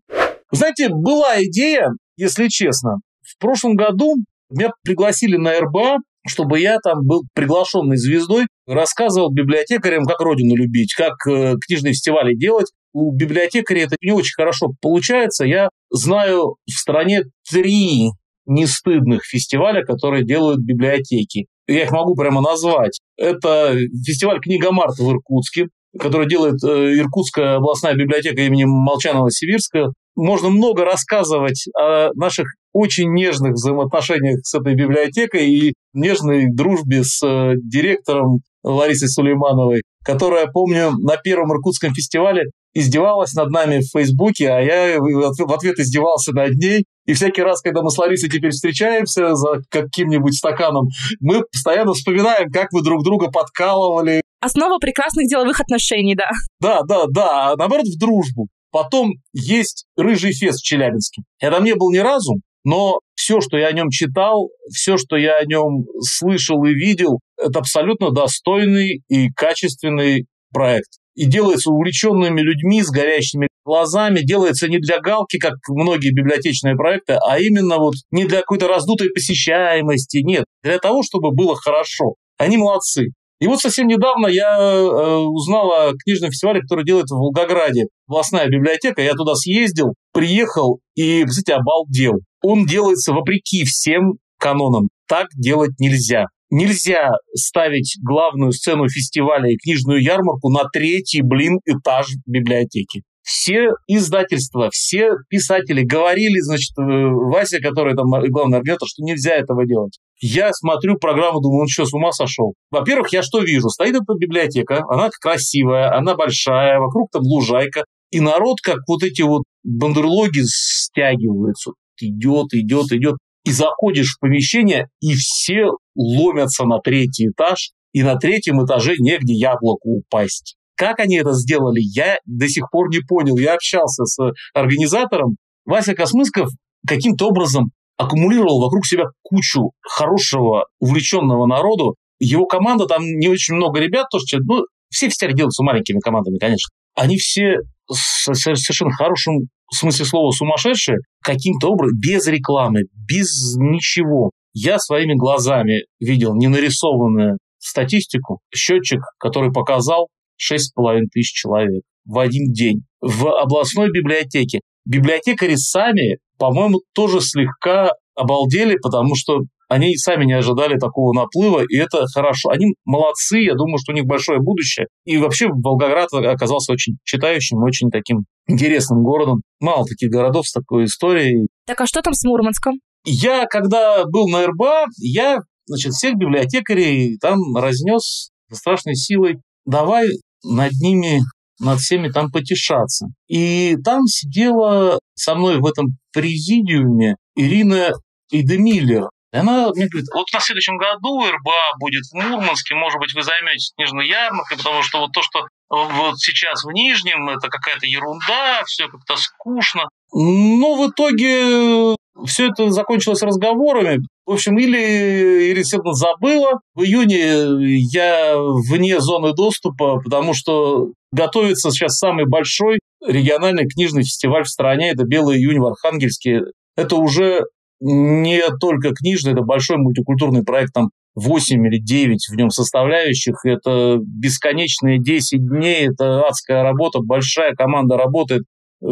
Знаете, 0.52 0.90
была 0.90 1.44
идея, 1.44 1.90
если 2.16 2.48
честно. 2.48 2.96
В 3.22 3.38
прошлом 3.40 3.76
году 3.76 4.16
меня 4.50 4.70
пригласили 4.84 5.36
на 5.36 5.60
РБА, 5.60 5.98
чтобы 6.26 6.60
я 6.60 6.78
там 6.80 7.06
был 7.06 7.24
приглашенной 7.34 7.98
звездой, 7.98 8.48
рассказывал 8.66 9.32
библиотекарям, 9.32 10.06
как 10.06 10.20
родину 10.22 10.56
любить, 10.56 10.94
как 10.94 11.14
э, 11.28 11.56
книжные 11.66 11.94
фестивали 11.94 12.36
делать. 12.36 12.68
У 13.00 13.12
библиотекаря 13.12 13.84
это 13.84 13.96
не 14.02 14.12
очень 14.12 14.34
хорошо 14.36 14.70
получается. 14.82 15.46
Я 15.46 15.70
знаю 15.92 16.56
в 16.66 16.72
стране 16.72 17.22
три 17.48 18.10
нестыдных 18.48 19.24
фестиваля, 19.24 19.86
которые 19.86 20.26
делают 20.26 20.62
библиотеки. 20.62 21.46
Я 21.68 21.84
их 21.84 21.92
могу 21.92 22.16
прямо 22.16 22.42
назвать. 22.42 23.00
Это 23.16 23.78
фестиваль 24.04 24.40
«Книга 24.40 24.72
Марта» 24.72 25.04
в 25.04 25.12
Иркутске, 25.12 25.68
который 26.00 26.28
делает 26.28 26.64
э, 26.64 26.98
Иркутская 26.98 27.58
областная 27.58 27.94
библиотека 27.94 28.42
имени 28.42 28.66
Молчанова-Сибирского 28.66 29.94
можно 30.18 30.50
много 30.50 30.84
рассказывать 30.84 31.68
о 31.78 32.10
наших 32.16 32.48
очень 32.74 33.14
нежных 33.14 33.54
взаимоотношениях 33.54 34.40
с 34.44 34.54
этой 34.56 34.74
библиотекой 34.74 35.48
и 35.48 35.74
нежной 35.94 36.48
дружбе 36.52 37.04
с 37.04 37.24
э, 37.24 37.54
директором 37.64 38.40
Ларисой 38.68 39.10
Сулеймановой, 39.10 39.84
которая, 40.04 40.48
помню, 40.48 40.92
на 40.92 41.18
первом 41.18 41.54
Иркутском 41.54 41.94
фестивале 41.94 42.46
издевалась 42.74 43.34
над 43.34 43.50
нами 43.50 43.80
в 43.80 43.90
Фейсбуке, 43.92 44.50
а 44.50 44.60
я 44.60 45.00
в 45.00 45.54
ответ 45.54 45.80
издевался 45.80 46.32
над 46.34 46.54
ней. 46.56 46.86
И 47.06 47.14
всякий 47.14 47.42
раз, 47.42 47.62
когда 47.62 47.82
мы 47.82 47.90
с 47.90 47.98
Ларисой 47.98 48.30
теперь 48.30 48.52
встречаемся 48.52 49.34
за 49.34 49.62
каким-нибудь 49.70 50.36
стаканом, 50.36 50.88
мы 51.20 51.42
постоянно 51.52 51.94
вспоминаем, 51.94 52.52
как 52.52 52.68
мы 52.72 52.84
друг 52.84 53.04
друга 53.04 53.32
подкалывали. 53.32 54.22
Основа 54.42 54.78
прекрасных 54.78 55.28
деловых 55.28 55.60
отношений, 55.60 56.16
да. 56.16 56.30
Да, 56.60 56.82
да, 56.84 57.06
да. 57.10 57.52
А 57.52 57.56
наоборот, 57.56 57.86
в 57.88 57.98
дружбу. 57.98 58.48
Потом 58.72 59.14
есть 59.34 59.86
Рыжий 59.96 60.34
фест 60.34 60.60
в 60.60 60.64
Челябинске. 60.64 61.24
Я 61.42 61.50
там 61.50 61.64
не 61.64 61.74
был 61.74 61.92
ни 61.92 61.98
разу, 61.98 62.36
но 62.64 63.00
все, 63.16 63.40
что 63.42 63.58
я 63.58 63.68
о 63.68 63.72
нем 63.72 63.90
читал, 63.90 64.50
все, 64.70 64.98
что 64.98 65.16
я 65.16 65.38
о 65.38 65.46
нем 65.46 65.86
слышал 66.02 66.64
и 66.66 66.74
видел, 66.74 67.20
это 67.38 67.60
абсолютно 67.60 68.12
достойный 68.12 69.02
и 69.10 69.30
качественный 69.32 70.28
проект. 70.52 70.90
И 71.16 71.26
делается 71.26 71.72
увлеченными 71.72 72.42
людьми 72.42 72.84
с 72.84 72.90
горящими 72.90 73.48
глазами, 73.66 74.20
делается 74.20 74.68
не 74.68 74.78
для 74.78 75.00
галки, 75.00 75.40
как 75.40 75.56
многие 75.68 76.14
библиотечные 76.14 76.76
проекты, 76.76 77.14
а 77.14 77.40
именно 77.40 77.78
вот 77.78 77.96
не 78.12 78.26
для 78.26 78.40
какой-то 78.40 78.68
раздутой 78.68 79.10
посещаемости, 79.10 80.18
нет, 80.18 80.46
для 80.64 80.78
того, 80.78 81.02
чтобы 81.04 81.32
было 81.32 81.56
хорошо. 81.56 82.16
Они 82.38 82.58
молодцы. 82.58 83.14
И 83.40 83.48
вот 83.48 83.60
совсем 83.60 83.88
недавно 83.88 84.28
я 84.28 84.58
э, 84.58 85.18
узнал 85.18 85.72
о 85.72 85.94
книжном 85.94 86.32
фестивале, 86.32 86.62
который 86.62 86.86
делает 86.86 87.08
в 87.08 87.16
Волгограде. 87.16 87.86
Областная 88.08 88.48
библиотека. 88.48 89.02
Я 89.02 89.14
туда 89.14 89.36
съездил, 89.36 89.94
приехал 90.12 90.80
и, 90.96 91.24
кстати, 91.24 91.52
обалдел. 91.52 92.14
Он 92.42 92.66
делается 92.66 93.14
вопреки 93.14 93.64
всем 93.64 94.14
канонам. 94.40 94.90
Так 95.08 95.28
делать 95.36 95.80
нельзя. 95.80 96.26
Нельзя 96.50 97.12
ставить 97.36 97.98
главную 98.02 98.52
сцену 98.52 98.88
фестиваля 98.88 99.50
и 99.50 99.58
книжную 99.58 100.02
ярмарку 100.02 100.50
на 100.50 100.64
третий, 100.72 101.22
блин, 101.22 101.60
этаж 101.66 102.08
библиотеки 102.26 103.04
все 103.28 103.72
издательства, 103.88 104.70
все 104.72 105.10
писатели 105.28 105.84
говорили, 105.84 106.40
значит, 106.40 106.72
э, 106.78 106.82
Вася, 106.82 107.60
который 107.60 107.94
там 107.94 108.06
главный 108.32 108.60
организатор, 108.60 108.88
что 108.88 109.04
нельзя 109.04 109.34
этого 109.34 109.66
делать. 109.66 110.00
Я 110.22 110.54
смотрю 110.54 110.98
программу, 110.98 111.42
думаю, 111.42 111.64
он 111.64 111.68
что, 111.68 111.86
с 111.86 111.94
ума 111.94 112.14
сошел? 112.14 112.54
Во-первых, 112.72 113.12
я 113.12 113.22
что 113.22 113.42
вижу? 113.42 113.68
Стоит 113.68 113.96
эта 113.96 114.14
библиотека, 114.18 114.82
она 114.88 115.10
красивая, 115.22 115.94
она 115.94 116.16
большая, 116.16 116.80
вокруг 116.80 117.12
там 117.12 117.24
лужайка, 117.24 117.84
и 118.12 118.22
народ, 118.22 118.60
как 118.64 118.78
вот 118.88 119.04
эти 119.04 119.24
вот 119.24 119.44
бандерлоги 119.66 120.44
стягиваются. 120.46 121.72
Идет, 122.00 122.54
идет, 122.54 122.94
идет. 122.94 123.18
И 123.46 123.52
заходишь 123.52 124.16
в 124.16 124.20
помещение, 124.20 124.90
и 125.00 125.14
все 125.14 125.68
ломятся 125.96 126.66
на 126.66 126.80
третий 126.80 127.30
этаж, 127.30 127.72
и 127.94 128.04
на 128.04 128.16
третьем 128.16 128.64
этаже 128.64 128.96
негде 129.00 129.34
яблоку 129.34 130.00
упасть. 130.00 130.58
Как 130.76 131.00
они 131.00 131.18
это 131.18 131.34
сделали, 131.34 131.80
я 131.80 132.18
до 132.26 132.48
сих 132.48 132.70
пор 132.70 132.90
не 132.90 133.00
понял. 133.00 133.38
Я 133.38 133.56
общался 133.56 134.06
с 134.06 134.32
организатором. 134.54 135.38
Вася 135.66 135.96
Космысков 135.96 136.50
каким-то 136.88 137.28
образом 137.28 137.72
аккумулировал 137.98 138.62
вокруг 138.62 138.86
себя 138.86 139.06
кучу 139.24 139.72
хорошего, 139.82 140.68
увлеченного 140.80 141.48
народу. 141.48 141.96
Его 142.20 142.46
команда, 142.46 142.86
там 142.86 143.04
не 143.04 143.28
очень 143.28 143.56
много 143.56 143.80
ребят, 143.80 144.08
тоже, 144.12 144.26
ну, 144.46 144.62
все 144.90 145.10
фестивали 145.10 145.36
делаются 145.36 145.64
маленькими 145.64 146.00
командами, 146.00 146.38
конечно. 146.38 146.70
Они 146.96 147.18
все 147.18 147.58
совершенно 147.90 148.92
хорошим 148.92 149.48
смысле 149.76 150.06
слова 150.06 150.32
сумасшедшие, 150.32 151.00
каким-то 151.24 151.72
образом, 151.72 151.98
без 152.00 152.28
рекламы, 152.28 152.84
без 152.94 153.56
ничего. 153.58 154.32
Я 154.54 154.80
своими 154.80 155.14
глазами 155.14 155.86
видел 156.00 156.36
ненарисованную 156.36 157.38
статистику, 157.60 158.40
счетчик, 158.54 159.02
который 159.20 159.52
показал 159.52 160.08
6,5 160.40 161.02
тысяч 161.12 161.34
человек 161.34 161.84
в 162.06 162.20
один 162.20 162.52
день 162.54 162.84
в 163.02 163.28
областной 163.28 163.92
библиотеке. 163.92 164.62
Библиотекари 164.86 165.56
сами, 165.56 166.18
по-моему, 166.38 166.82
тоже 166.94 167.20
слегка 167.20 167.92
обалдели, 168.16 168.78
потому 168.82 169.16
что 169.16 169.42
они 169.68 169.96
сами 169.98 170.26
не 170.26 170.34
ожидали 170.34 170.78
такого 170.78 171.14
наплыва, 171.14 171.64
и 171.68 171.78
это 171.78 172.06
хорошо. 172.14 172.50
Они 172.50 172.74
молодцы, 172.86 173.40
я 173.40 173.54
думаю, 173.54 173.78
что 173.78 173.92
у 173.92 173.96
них 173.96 174.06
большое 174.06 174.40
будущее. 174.40 174.88
И 175.06 175.18
вообще 175.18 175.48
Волгоград 175.48 176.12
оказался 176.14 176.72
очень 176.72 176.98
читающим, 177.04 177.62
очень 177.64 177.90
таким 177.90 178.26
интересным 178.48 179.04
городом. 179.04 179.42
Мало 179.60 179.86
таких 179.86 180.10
городов 180.10 180.48
с 180.48 180.54
такой 180.54 180.86
историей. 180.86 181.48
Так 181.66 181.82
а 181.82 181.86
что 181.86 182.02
там 182.02 182.14
с 182.14 182.24
Мурманском? 182.24 182.76
Я, 183.06 183.46
когда 183.46 184.06
был 184.06 184.28
на 184.28 184.48
РБА, 184.48 184.86
я, 185.00 185.38
значит, 185.66 185.94
всех 185.94 186.16
библиотекарей 186.16 187.18
там 187.20 187.38
разнес 187.56 188.30
страшной 188.52 188.96
силой. 188.96 189.38
Давай 189.66 190.08
над 190.44 190.72
ними 190.74 191.22
над 191.60 191.80
всеми 191.80 192.10
там 192.10 192.32
потешаться. 192.32 193.08
И 193.28 193.76
там 193.84 194.06
сидела 194.06 195.00
со 195.16 195.36
мной 195.36 195.60
в 195.60 195.66
этом 195.66 195.98
президиуме 196.14 197.16
Ирина 197.36 197.92
Идемиллер, 198.32 199.10
и 199.38 199.40
она 199.40 199.70
мне 199.70 199.88
говорит, 199.88 200.10
вот 200.14 200.26
на 200.34 200.40
следующем 200.40 200.78
году 200.78 201.24
РБА 201.26 201.78
будет 201.80 202.04
в 202.06 202.16
Мурманске, 202.16 202.74
может 202.74 203.00
быть, 203.00 203.14
вы 203.14 203.22
займетесь 203.22 203.72
Нижней 203.78 204.08
ярмаркой, 204.08 204.58
потому 204.58 204.82
что 204.82 205.00
вот 205.00 205.12
то, 205.12 205.22
что 205.22 205.48
вот 205.70 206.18
сейчас 206.18 206.64
в 206.64 206.72
Нижнем, 206.72 207.30
это 207.30 207.48
какая-то 207.48 207.86
ерунда, 207.86 208.64
все 208.66 208.88
как-то 208.88 209.16
скучно. 209.16 209.90
Но 210.12 210.76
в 210.76 210.90
итоге 210.90 211.96
все 212.26 212.48
это 212.48 212.72
закончилось 212.72 213.22
разговорами. 213.22 214.00
В 214.26 214.32
общем, 214.32 214.58
или 214.58 215.62
Сергеевна 215.62 215.94
забыла. 215.94 216.60
В 216.74 216.82
июне 216.82 217.80
я 217.92 218.36
вне 218.38 219.00
зоны 219.00 219.34
доступа, 219.34 220.00
потому 220.00 220.34
что 220.34 220.94
готовится 221.12 221.70
сейчас 221.70 221.98
самый 221.98 222.26
большой 222.26 222.80
региональный 223.06 223.68
книжный 223.68 224.02
фестиваль 224.04 224.46
в 224.46 224.50
стране. 224.50 224.92
Это 224.92 225.04
«Белый 225.04 225.38
июнь» 225.38 225.60
в 225.60 225.68
Архангельске. 225.68 226.42
Это 226.76 226.96
уже 226.96 227.46
не 227.80 228.42
только 228.60 228.92
книжный, 228.94 229.34
это 229.34 229.42
большой 229.42 229.78
мультикультурный 229.78 230.44
проект, 230.44 230.74
там 230.74 230.90
8 231.16 231.66
или 231.68 231.80
9 231.80 232.28
в 232.30 232.36
нем 232.36 232.50
составляющих, 232.50 233.44
это 233.44 233.98
бесконечные 234.02 235.00
10 235.00 235.40
дней, 235.48 235.90
это 235.90 236.22
адская 236.22 236.64
работа, 236.64 237.00
большая 237.00 237.56
команда 237.56 237.98
работает, 237.98 238.44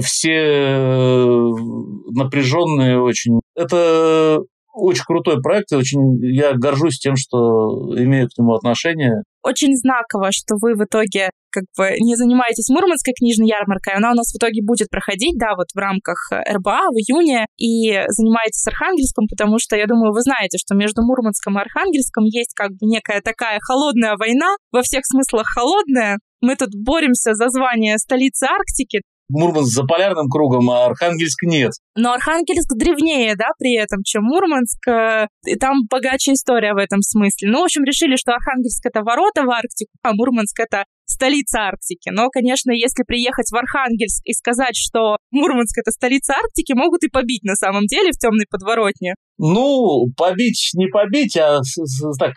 все 0.01 0.33
э, 0.33 1.49
напряженные 2.11 2.99
очень. 2.99 3.39
Это 3.55 4.41
очень 4.75 5.03
крутой 5.05 5.41
проект, 5.41 5.71
и 5.71 5.75
очень 5.75 6.19
я 6.21 6.53
горжусь 6.53 6.99
тем, 6.99 7.15
что 7.15 7.93
имею 7.97 8.27
к 8.27 8.37
нему 8.37 8.53
отношение. 8.53 9.23
Очень 9.41 9.75
знаково, 9.75 10.31
что 10.31 10.55
вы 10.59 10.73
в 10.73 10.83
итоге 10.83 11.29
как 11.51 11.63
бы 11.77 11.95
не 11.99 12.15
занимаетесь 12.15 12.67
Мурманской 12.69 13.13
книжной 13.13 13.47
ярмаркой, 13.47 13.93
она 13.93 14.11
у 14.11 14.15
нас 14.15 14.33
в 14.33 14.37
итоге 14.37 14.61
будет 14.61 14.89
проходить, 14.89 15.37
да, 15.37 15.55
вот 15.55 15.67
в 15.73 15.77
рамках 15.77 16.17
РБА 16.31 16.91
в 16.91 16.97
июне, 16.99 17.45
и 17.57 18.03
занимаетесь 18.09 18.67
Архангельском, 18.67 19.27
потому 19.29 19.57
что, 19.59 19.77
я 19.77 19.87
думаю, 19.87 20.11
вы 20.11 20.21
знаете, 20.21 20.57
что 20.57 20.75
между 20.75 21.01
Мурманском 21.03 21.57
и 21.57 21.61
Архангельском 21.61 22.25
есть 22.25 22.53
как 22.53 22.71
бы 22.71 22.87
некая 22.87 23.21
такая 23.21 23.59
холодная 23.61 24.17
война, 24.17 24.57
во 24.71 24.81
всех 24.81 25.05
смыслах 25.05 25.47
холодная, 25.47 26.19
мы 26.41 26.55
тут 26.55 26.69
боремся 26.75 27.33
за 27.33 27.49
звание 27.49 27.97
столицы 27.97 28.45
Арктики, 28.45 29.01
Мурманск 29.29 29.73
за 29.73 29.83
полярным 29.83 30.29
кругом, 30.29 30.69
а 30.69 30.85
Архангельск 30.85 31.43
нет. 31.43 31.71
Но 31.95 32.13
Архангельск 32.13 32.75
древнее, 32.75 33.35
да, 33.35 33.49
при 33.57 33.75
этом, 33.75 34.03
чем 34.03 34.23
Мурманск. 34.23 34.87
Э, 34.87 35.27
и 35.45 35.55
там 35.55 35.87
богаче 35.89 36.33
история 36.33 36.73
в 36.73 36.77
этом 36.77 37.01
смысле. 37.01 37.49
Ну, 37.49 37.61
в 37.61 37.63
общем, 37.65 37.83
решили, 37.83 38.15
что 38.15 38.33
Архангельск— 38.33 38.85
это 38.85 39.01
ворота 39.01 39.43
в 39.43 39.49
Арктику, 39.49 39.91
а 40.03 40.13
Мурманск— 40.13 40.59
это 40.59 40.85
столица 41.05 41.67
Арктики. 41.67 42.09
Но, 42.11 42.29
конечно, 42.29 42.71
если 42.71 43.03
приехать 43.03 43.51
в 43.51 43.55
Архангельск 43.55 44.21
и 44.25 44.33
сказать, 44.33 44.75
что 44.75 45.17
Мурманск— 45.31 45.77
это 45.79 45.91
столица 45.91 46.33
Арктики, 46.33 46.73
могут 46.73 47.03
и 47.03 47.09
побить 47.09 47.43
на 47.43 47.55
самом 47.55 47.85
деле 47.85 48.11
в 48.11 48.17
темной 48.17 48.45
подворотне. 48.49 49.15
Ну, 49.37 50.07
побить 50.15 50.71
не 50.73 50.87
побить, 50.87 51.35
а 51.37 51.59
так 52.19 52.33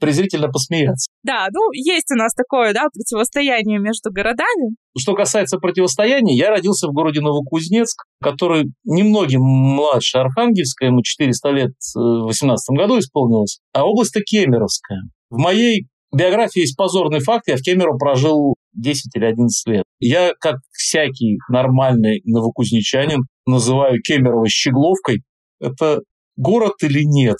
презрительно 0.00 0.48
посмеяться. 0.48 1.10
Да, 1.22 1.46
ну, 1.52 1.70
есть 1.72 2.10
у 2.12 2.16
нас 2.16 2.34
такое, 2.34 2.72
да, 2.72 2.88
противостояние 2.92 3.78
между 3.78 4.10
городами. 4.10 4.74
Что 4.98 5.14
касается 5.14 5.58
противостояния, 5.58 6.36
я 6.36 6.50
родился 6.50 6.88
в 6.88 6.92
городе 6.92 7.20
Новокузнецк, 7.20 8.04
который 8.20 8.72
немногим 8.84 9.40
младше 9.40 10.18
Архангельска, 10.18 10.86
ему 10.86 11.02
400 11.02 11.48
лет 11.50 11.70
э, 11.70 11.98
в 11.98 12.26
18 12.26 12.76
году 12.76 12.98
исполнилось, 12.98 13.60
а 13.72 13.86
область-то 13.86 14.20
Кемеровская. 14.20 15.02
В 15.30 15.38
моей 15.38 15.86
биографии 16.12 16.60
есть 16.60 16.76
позорный 16.76 17.20
факт, 17.20 17.48
я 17.48 17.56
в 17.56 17.60
Кемерово 17.60 17.96
прожил 17.98 18.54
10 18.74 19.16
или 19.16 19.24
11 19.24 19.68
лет. 19.68 19.84
Я, 20.00 20.34
как 20.40 20.56
всякий 20.72 21.38
нормальный 21.48 22.22
новокузнечанин, 22.24 23.24
называю 23.46 24.00
Кемерово 24.02 24.48
Щегловкой. 24.48 25.22
Это 25.60 26.00
город 26.36 26.74
или 26.82 27.02
нет? 27.04 27.38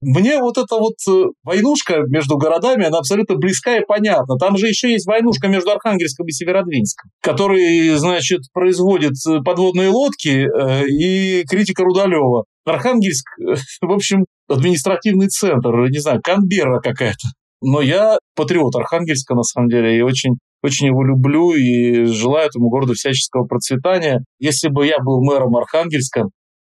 Мне 0.00 0.38
вот 0.40 0.58
эта 0.58 0.76
вот 0.76 0.96
э, 1.08 1.30
войнушка 1.44 2.02
между 2.08 2.36
городами, 2.36 2.84
она 2.84 2.98
абсолютно 2.98 3.36
близка 3.36 3.78
и 3.78 3.84
понятна. 3.86 4.36
Там 4.36 4.58
же 4.58 4.68
еще 4.68 4.92
есть 4.92 5.06
войнушка 5.06 5.48
между 5.48 5.70
Архангельском 5.70 6.26
и 6.26 6.32
Северодвинском, 6.32 7.10
который, 7.22 7.88
значит, 7.96 8.40
производит 8.52 9.14
э, 9.26 9.38
подводные 9.42 9.88
лодки 9.88 10.46
э, 10.46 10.86
и 10.88 11.44
критика 11.44 11.84
Рудалева. 11.84 12.44
Архангельск, 12.66 13.24
в 13.80 13.90
общем, 13.90 14.26
административный 14.46 15.28
центр, 15.28 15.88
не 15.88 15.98
знаю, 15.98 16.20
Канберра 16.22 16.80
какая-то. 16.80 17.28
Но 17.64 17.80
я 17.80 18.18
патриот 18.36 18.76
Архангельска, 18.76 19.34
на 19.34 19.42
самом 19.42 19.68
деле, 19.68 19.96
и 19.96 20.02
очень 20.02 20.34
очень 20.62 20.86
его 20.86 21.04
люблю 21.04 21.52
и 21.52 22.04
желаю 22.04 22.48
этому 22.48 22.70
городу 22.70 22.94
всяческого 22.94 23.44
процветания. 23.44 24.24
Если 24.38 24.68
бы 24.68 24.86
я 24.86 24.96
был 24.98 25.22
мэром 25.22 25.54
Архангельска, 25.56 26.22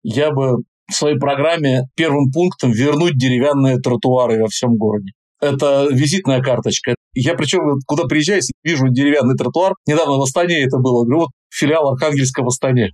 я 0.04 0.32
бы 0.32 0.58
в 0.90 0.94
своей 0.94 1.18
программе 1.18 1.84
первым 1.96 2.30
пунктом 2.32 2.72
вернуть 2.72 3.18
деревянные 3.18 3.78
тротуары 3.78 4.42
во 4.42 4.48
всем 4.48 4.76
городе. 4.76 5.12
Это 5.42 5.88
визитная 5.92 6.42
карточка. 6.42 6.96
Я 7.14 7.36
причем 7.36 7.62
куда 7.88 8.04
приезжаю, 8.04 8.42
вижу 8.64 8.90
деревянный 8.90 9.36
тротуар. 9.36 9.74
Недавно 9.88 10.18
в 10.18 10.22
Астане 10.22 10.64
это 10.64 10.78
было. 10.78 11.06
Говорю, 11.06 11.20
вот 11.22 11.30
филиал 11.50 11.90
Архангельска 11.94 12.44
в 12.44 12.48
Астане. 12.48 12.92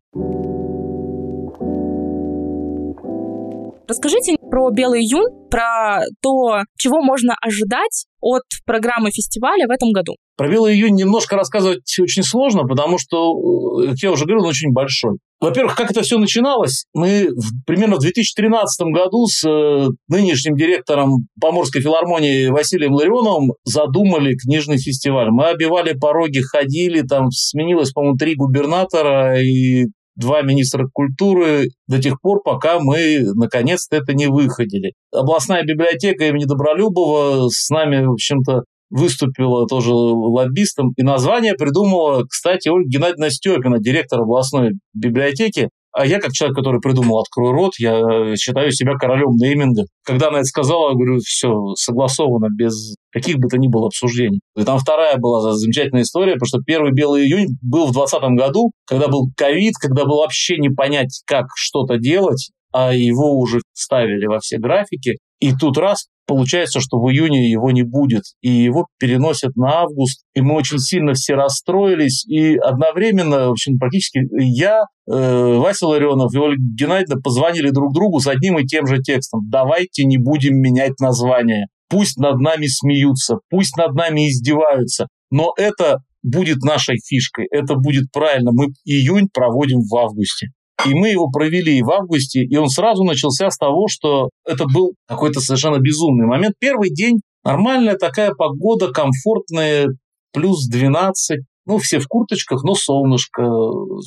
Расскажите 3.91 4.37
про 4.49 4.69
Белый 4.69 5.01
июнь, 5.01 5.49
про 5.49 5.99
то, 6.21 6.63
чего 6.77 7.01
можно 7.01 7.35
ожидать 7.41 8.05
от 8.21 8.43
программы 8.65 9.11
фестиваля 9.11 9.67
в 9.67 9.69
этом 9.69 9.91
году. 9.91 10.15
Про 10.37 10.47
Белый 10.47 10.75
июнь 10.75 10.95
немножко 10.95 11.35
рассказывать 11.35 11.99
очень 11.99 12.23
сложно, 12.23 12.63
потому 12.63 12.97
что, 12.97 13.81
э, 13.83 13.89
как 13.89 13.97
я 13.97 14.11
уже 14.13 14.23
говорил, 14.23 14.43
он 14.43 14.49
очень 14.51 14.71
большой. 14.71 15.17
Во-первых, 15.41 15.75
как 15.75 15.91
это 15.91 16.03
все 16.03 16.17
начиналось? 16.17 16.85
Мы 16.93 17.27
в, 17.35 17.65
примерно 17.67 17.97
в 17.97 17.99
2013 17.99 18.93
году 18.93 19.25
с 19.25 19.45
э, 19.45 19.87
нынешним 20.07 20.55
директором 20.55 21.27
Поморской 21.41 21.81
филармонии 21.81 22.47
Василием 22.47 22.93
Ларионовым 22.93 23.55
задумали 23.65 24.37
книжный 24.37 24.77
фестиваль. 24.77 25.31
Мы 25.31 25.47
обивали 25.47 25.99
пороги, 25.99 26.39
ходили, 26.39 27.01
там 27.01 27.29
сменилось, 27.29 27.91
по-моему, 27.91 28.15
три 28.15 28.35
губернатора 28.35 29.41
и 29.41 29.87
два 30.21 30.41
министра 30.41 30.85
культуры 30.93 31.67
до 31.87 32.01
тех 32.01 32.21
пор, 32.21 32.41
пока 32.43 32.79
мы 32.79 33.21
наконец-то 33.35 33.97
это 33.97 34.13
не 34.13 34.27
выходили. 34.27 34.93
Областная 35.11 35.63
библиотека 35.63 36.25
имени 36.25 36.45
Добролюбова 36.45 37.49
с 37.49 37.69
нами, 37.69 38.05
в 38.05 38.13
общем-то, 38.13 38.63
выступила 38.89 39.67
тоже 39.67 39.93
лоббистом, 39.93 40.93
и 40.97 41.01
название 41.01 41.53
придумала, 41.53 42.25
кстати, 42.25 42.69
Ольга 42.69 42.89
Геннадьевна 42.89 43.29
Степина, 43.29 43.79
директор 43.79 44.21
областной 44.21 44.71
библиотеки. 44.93 45.69
А 45.93 46.05
я, 46.05 46.19
как 46.19 46.31
человек, 46.31 46.55
который 46.55 46.79
придумал 46.79 47.19
«Открой 47.19 47.51
рот», 47.51 47.73
я 47.77 48.35
считаю 48.37 48.71
себя 48.71 48.93
королем 48.95 49.35
нейминга. 49.35 49.83
Когда 50.05 50.29
она 50.29 50.39
это 50.39 50.45
сказала, 50.45 50.89
я 50.89 50.95
говорю, 50.95 51.19
все 51.19 51.51
согласовано, 51.75 52.47
без 52.49 52.95
каких 53.11 53.37
бы 53.39 53.49
то 53.49 53.57
ни 53.57 53.67
было 53.67 53.87
обсуждений. 53.87 54.39
И 54.55 54.63
там 54.63 54.79
вторая 54.79 55.17
была 55.17 55.53
замечательная 55.53 56.03
история, 56.03 56.33
потому 56.33 56.47
что 56.47 56.59
первый 56.65 56.93
белый 56.93 57.23
июнь 57.25 57.57
был 57.61 57.87
в 57.87 57.93
2020 57.93 58.39
году, 58.39 58.71
когда 58.85 59.07
был 59.09 59.29
ковид, 59.35 59.73
когда 59.81 60.05
было 60.05 60.21
вообще 60.21 60.57
не 60.57 60.69
понять, 60.69 61.21
как 61.25 61.47
что-то 61.55 61.97
делать. 61.97 62.51
а 62.73 62.93
его 62.93 63.37
уже 63.37 63.59
ставили 63.73 64.25
во 64.27 64.39
все 64.39 64.57
графики. 64.57 65.17
И 65.41 65.53
тут 65.53 65.77
раз 65.77 66.05
получается, 66.27 66.79
что 66.79 66.97
в 66.99 67.09
июне 67.09 67.49
его 67.51 67.71
не 67.71 67.81
будет, 67.81 68.21
и 68.41 68.49
его 68.49 68.87
переносят 68.99 69.55
на 69.55 69.81
август, 69.81 70.23
и 70.35 70.41
мы 70.41 70.53
очень 70.53 70.77
сильно 70.77 71.13
все 71.13 71.33
расстроились, 71.33 72.25
и 72.25 72.55
одновременно, 72.55 73.47
в 73.47 73.51
общем, 73.51 73.77
практически 73.79 74.21
я, 74.39 74.83
э, 75.11 75.55
Вася 75.57 75.87
Ларионов 75.87 76.33
и 76.33 76.37
Ольга 76.37 76.61
Геннадьевна 76.61 77.19
позвонили 77.21 77.71
друг 77.71 77.93
другу 77.93 78.19
с 78.19 78.27
одним 78.27 78.59
и 78.59 78.65
тем 78.65 78.85
же 78.85 78.99
текстом. 78.99 79.41
Давайте 79.49 80.05
не 80.05 80.17
будем 80.17 80.55
менять 80.57 80.99
название. 80.99 81.65
Пусть 81.89 82.17
над 82.17 82.39
нами 82.39 82.67
смеются, 82.67 83.39
пусть 83.49 83.75
над 83.75 83.95
нами 83.95 84.29
издеваются, 84.29 85.07
но 85.31 85.53
это 85.57 85.97
будет 86.23 86.63
нашей 86.63 86.97
фишкой, 87.03 87.47
это 87.51 87.75
будет 87.75 88.11
правильно. 88.13 88.51
Мы 88.53 88.67
июнь 88.85 89.27
проводим 89.33 89.79
в 89.81 89.95
августе. 89.97 90.49
И 90.85 90.93
мы 90.93 91.09
его 91.09 91.29
провели 91.29 91.81
в 91.81 91.89
августе, 91.91 92.41
и 92.43 92.57
он 92.57 92.69
сразу 92.69 93.03
начался 93.03 93.49
с 93.49 93.57
того, 93.57 93.87
что 93.87 94.29
это 94.45 94.65
был 94.65 94.93
какой-то 95.07 95.39
совершенно 95.39 95.79
безумный 95.79 96.25
момент. 96.25 96.55
Первый 96.59 96.91
день 96.91 97.19
нормальная 97.43 97.95
такая 97.95 98.33
погода, 98.33 98.91
комфортная, 98.91 99.87
плюс 100.33 100.67
12, 100.67 101.41
ну, 101.65 101.77
все 101.77 101.99
в 101.99 102.07
курточках, 102.07 102.63
но 102.63 102.73
солнышко. 102.73 103.43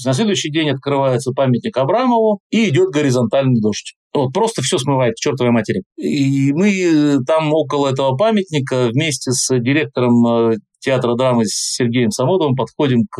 На 0.04 0.12
следующий 0.12 0.50
день 0.50 0.70
открывается 0.70 1.32
памятник 1.32 1.76
Абрамову, 1.76 2.40
и 2.50 2.68
идет 2.68 2.90
горизонтальный 2.90 3.60
дождь. 3.60 3.94
Вот, 4.12 4.32
просто 4.32 4.62
все 4.62 4.78
смывает 4.78 5.14
к 5.14 5.20
чертовой 5.20 5.52
матери. 5.52 5.82
И 5.96 6.52
мы 6.52 7.18
там 7.26 7.52
около 7.52 7.88
этого 7.88 8.16
памятника 8.16 8.88
вместе 8.92 9.32
с 9.32 9.48
директором 9.58 10.26
э, 10.26 10.56
театра 10.84 11.14
драмы 11.14 11.46
с 11.46 11.74
Сергеем 11.76 12.10
Самодовым 12.10 12.54
подходим 12.54 13.06
к 13.10 13.16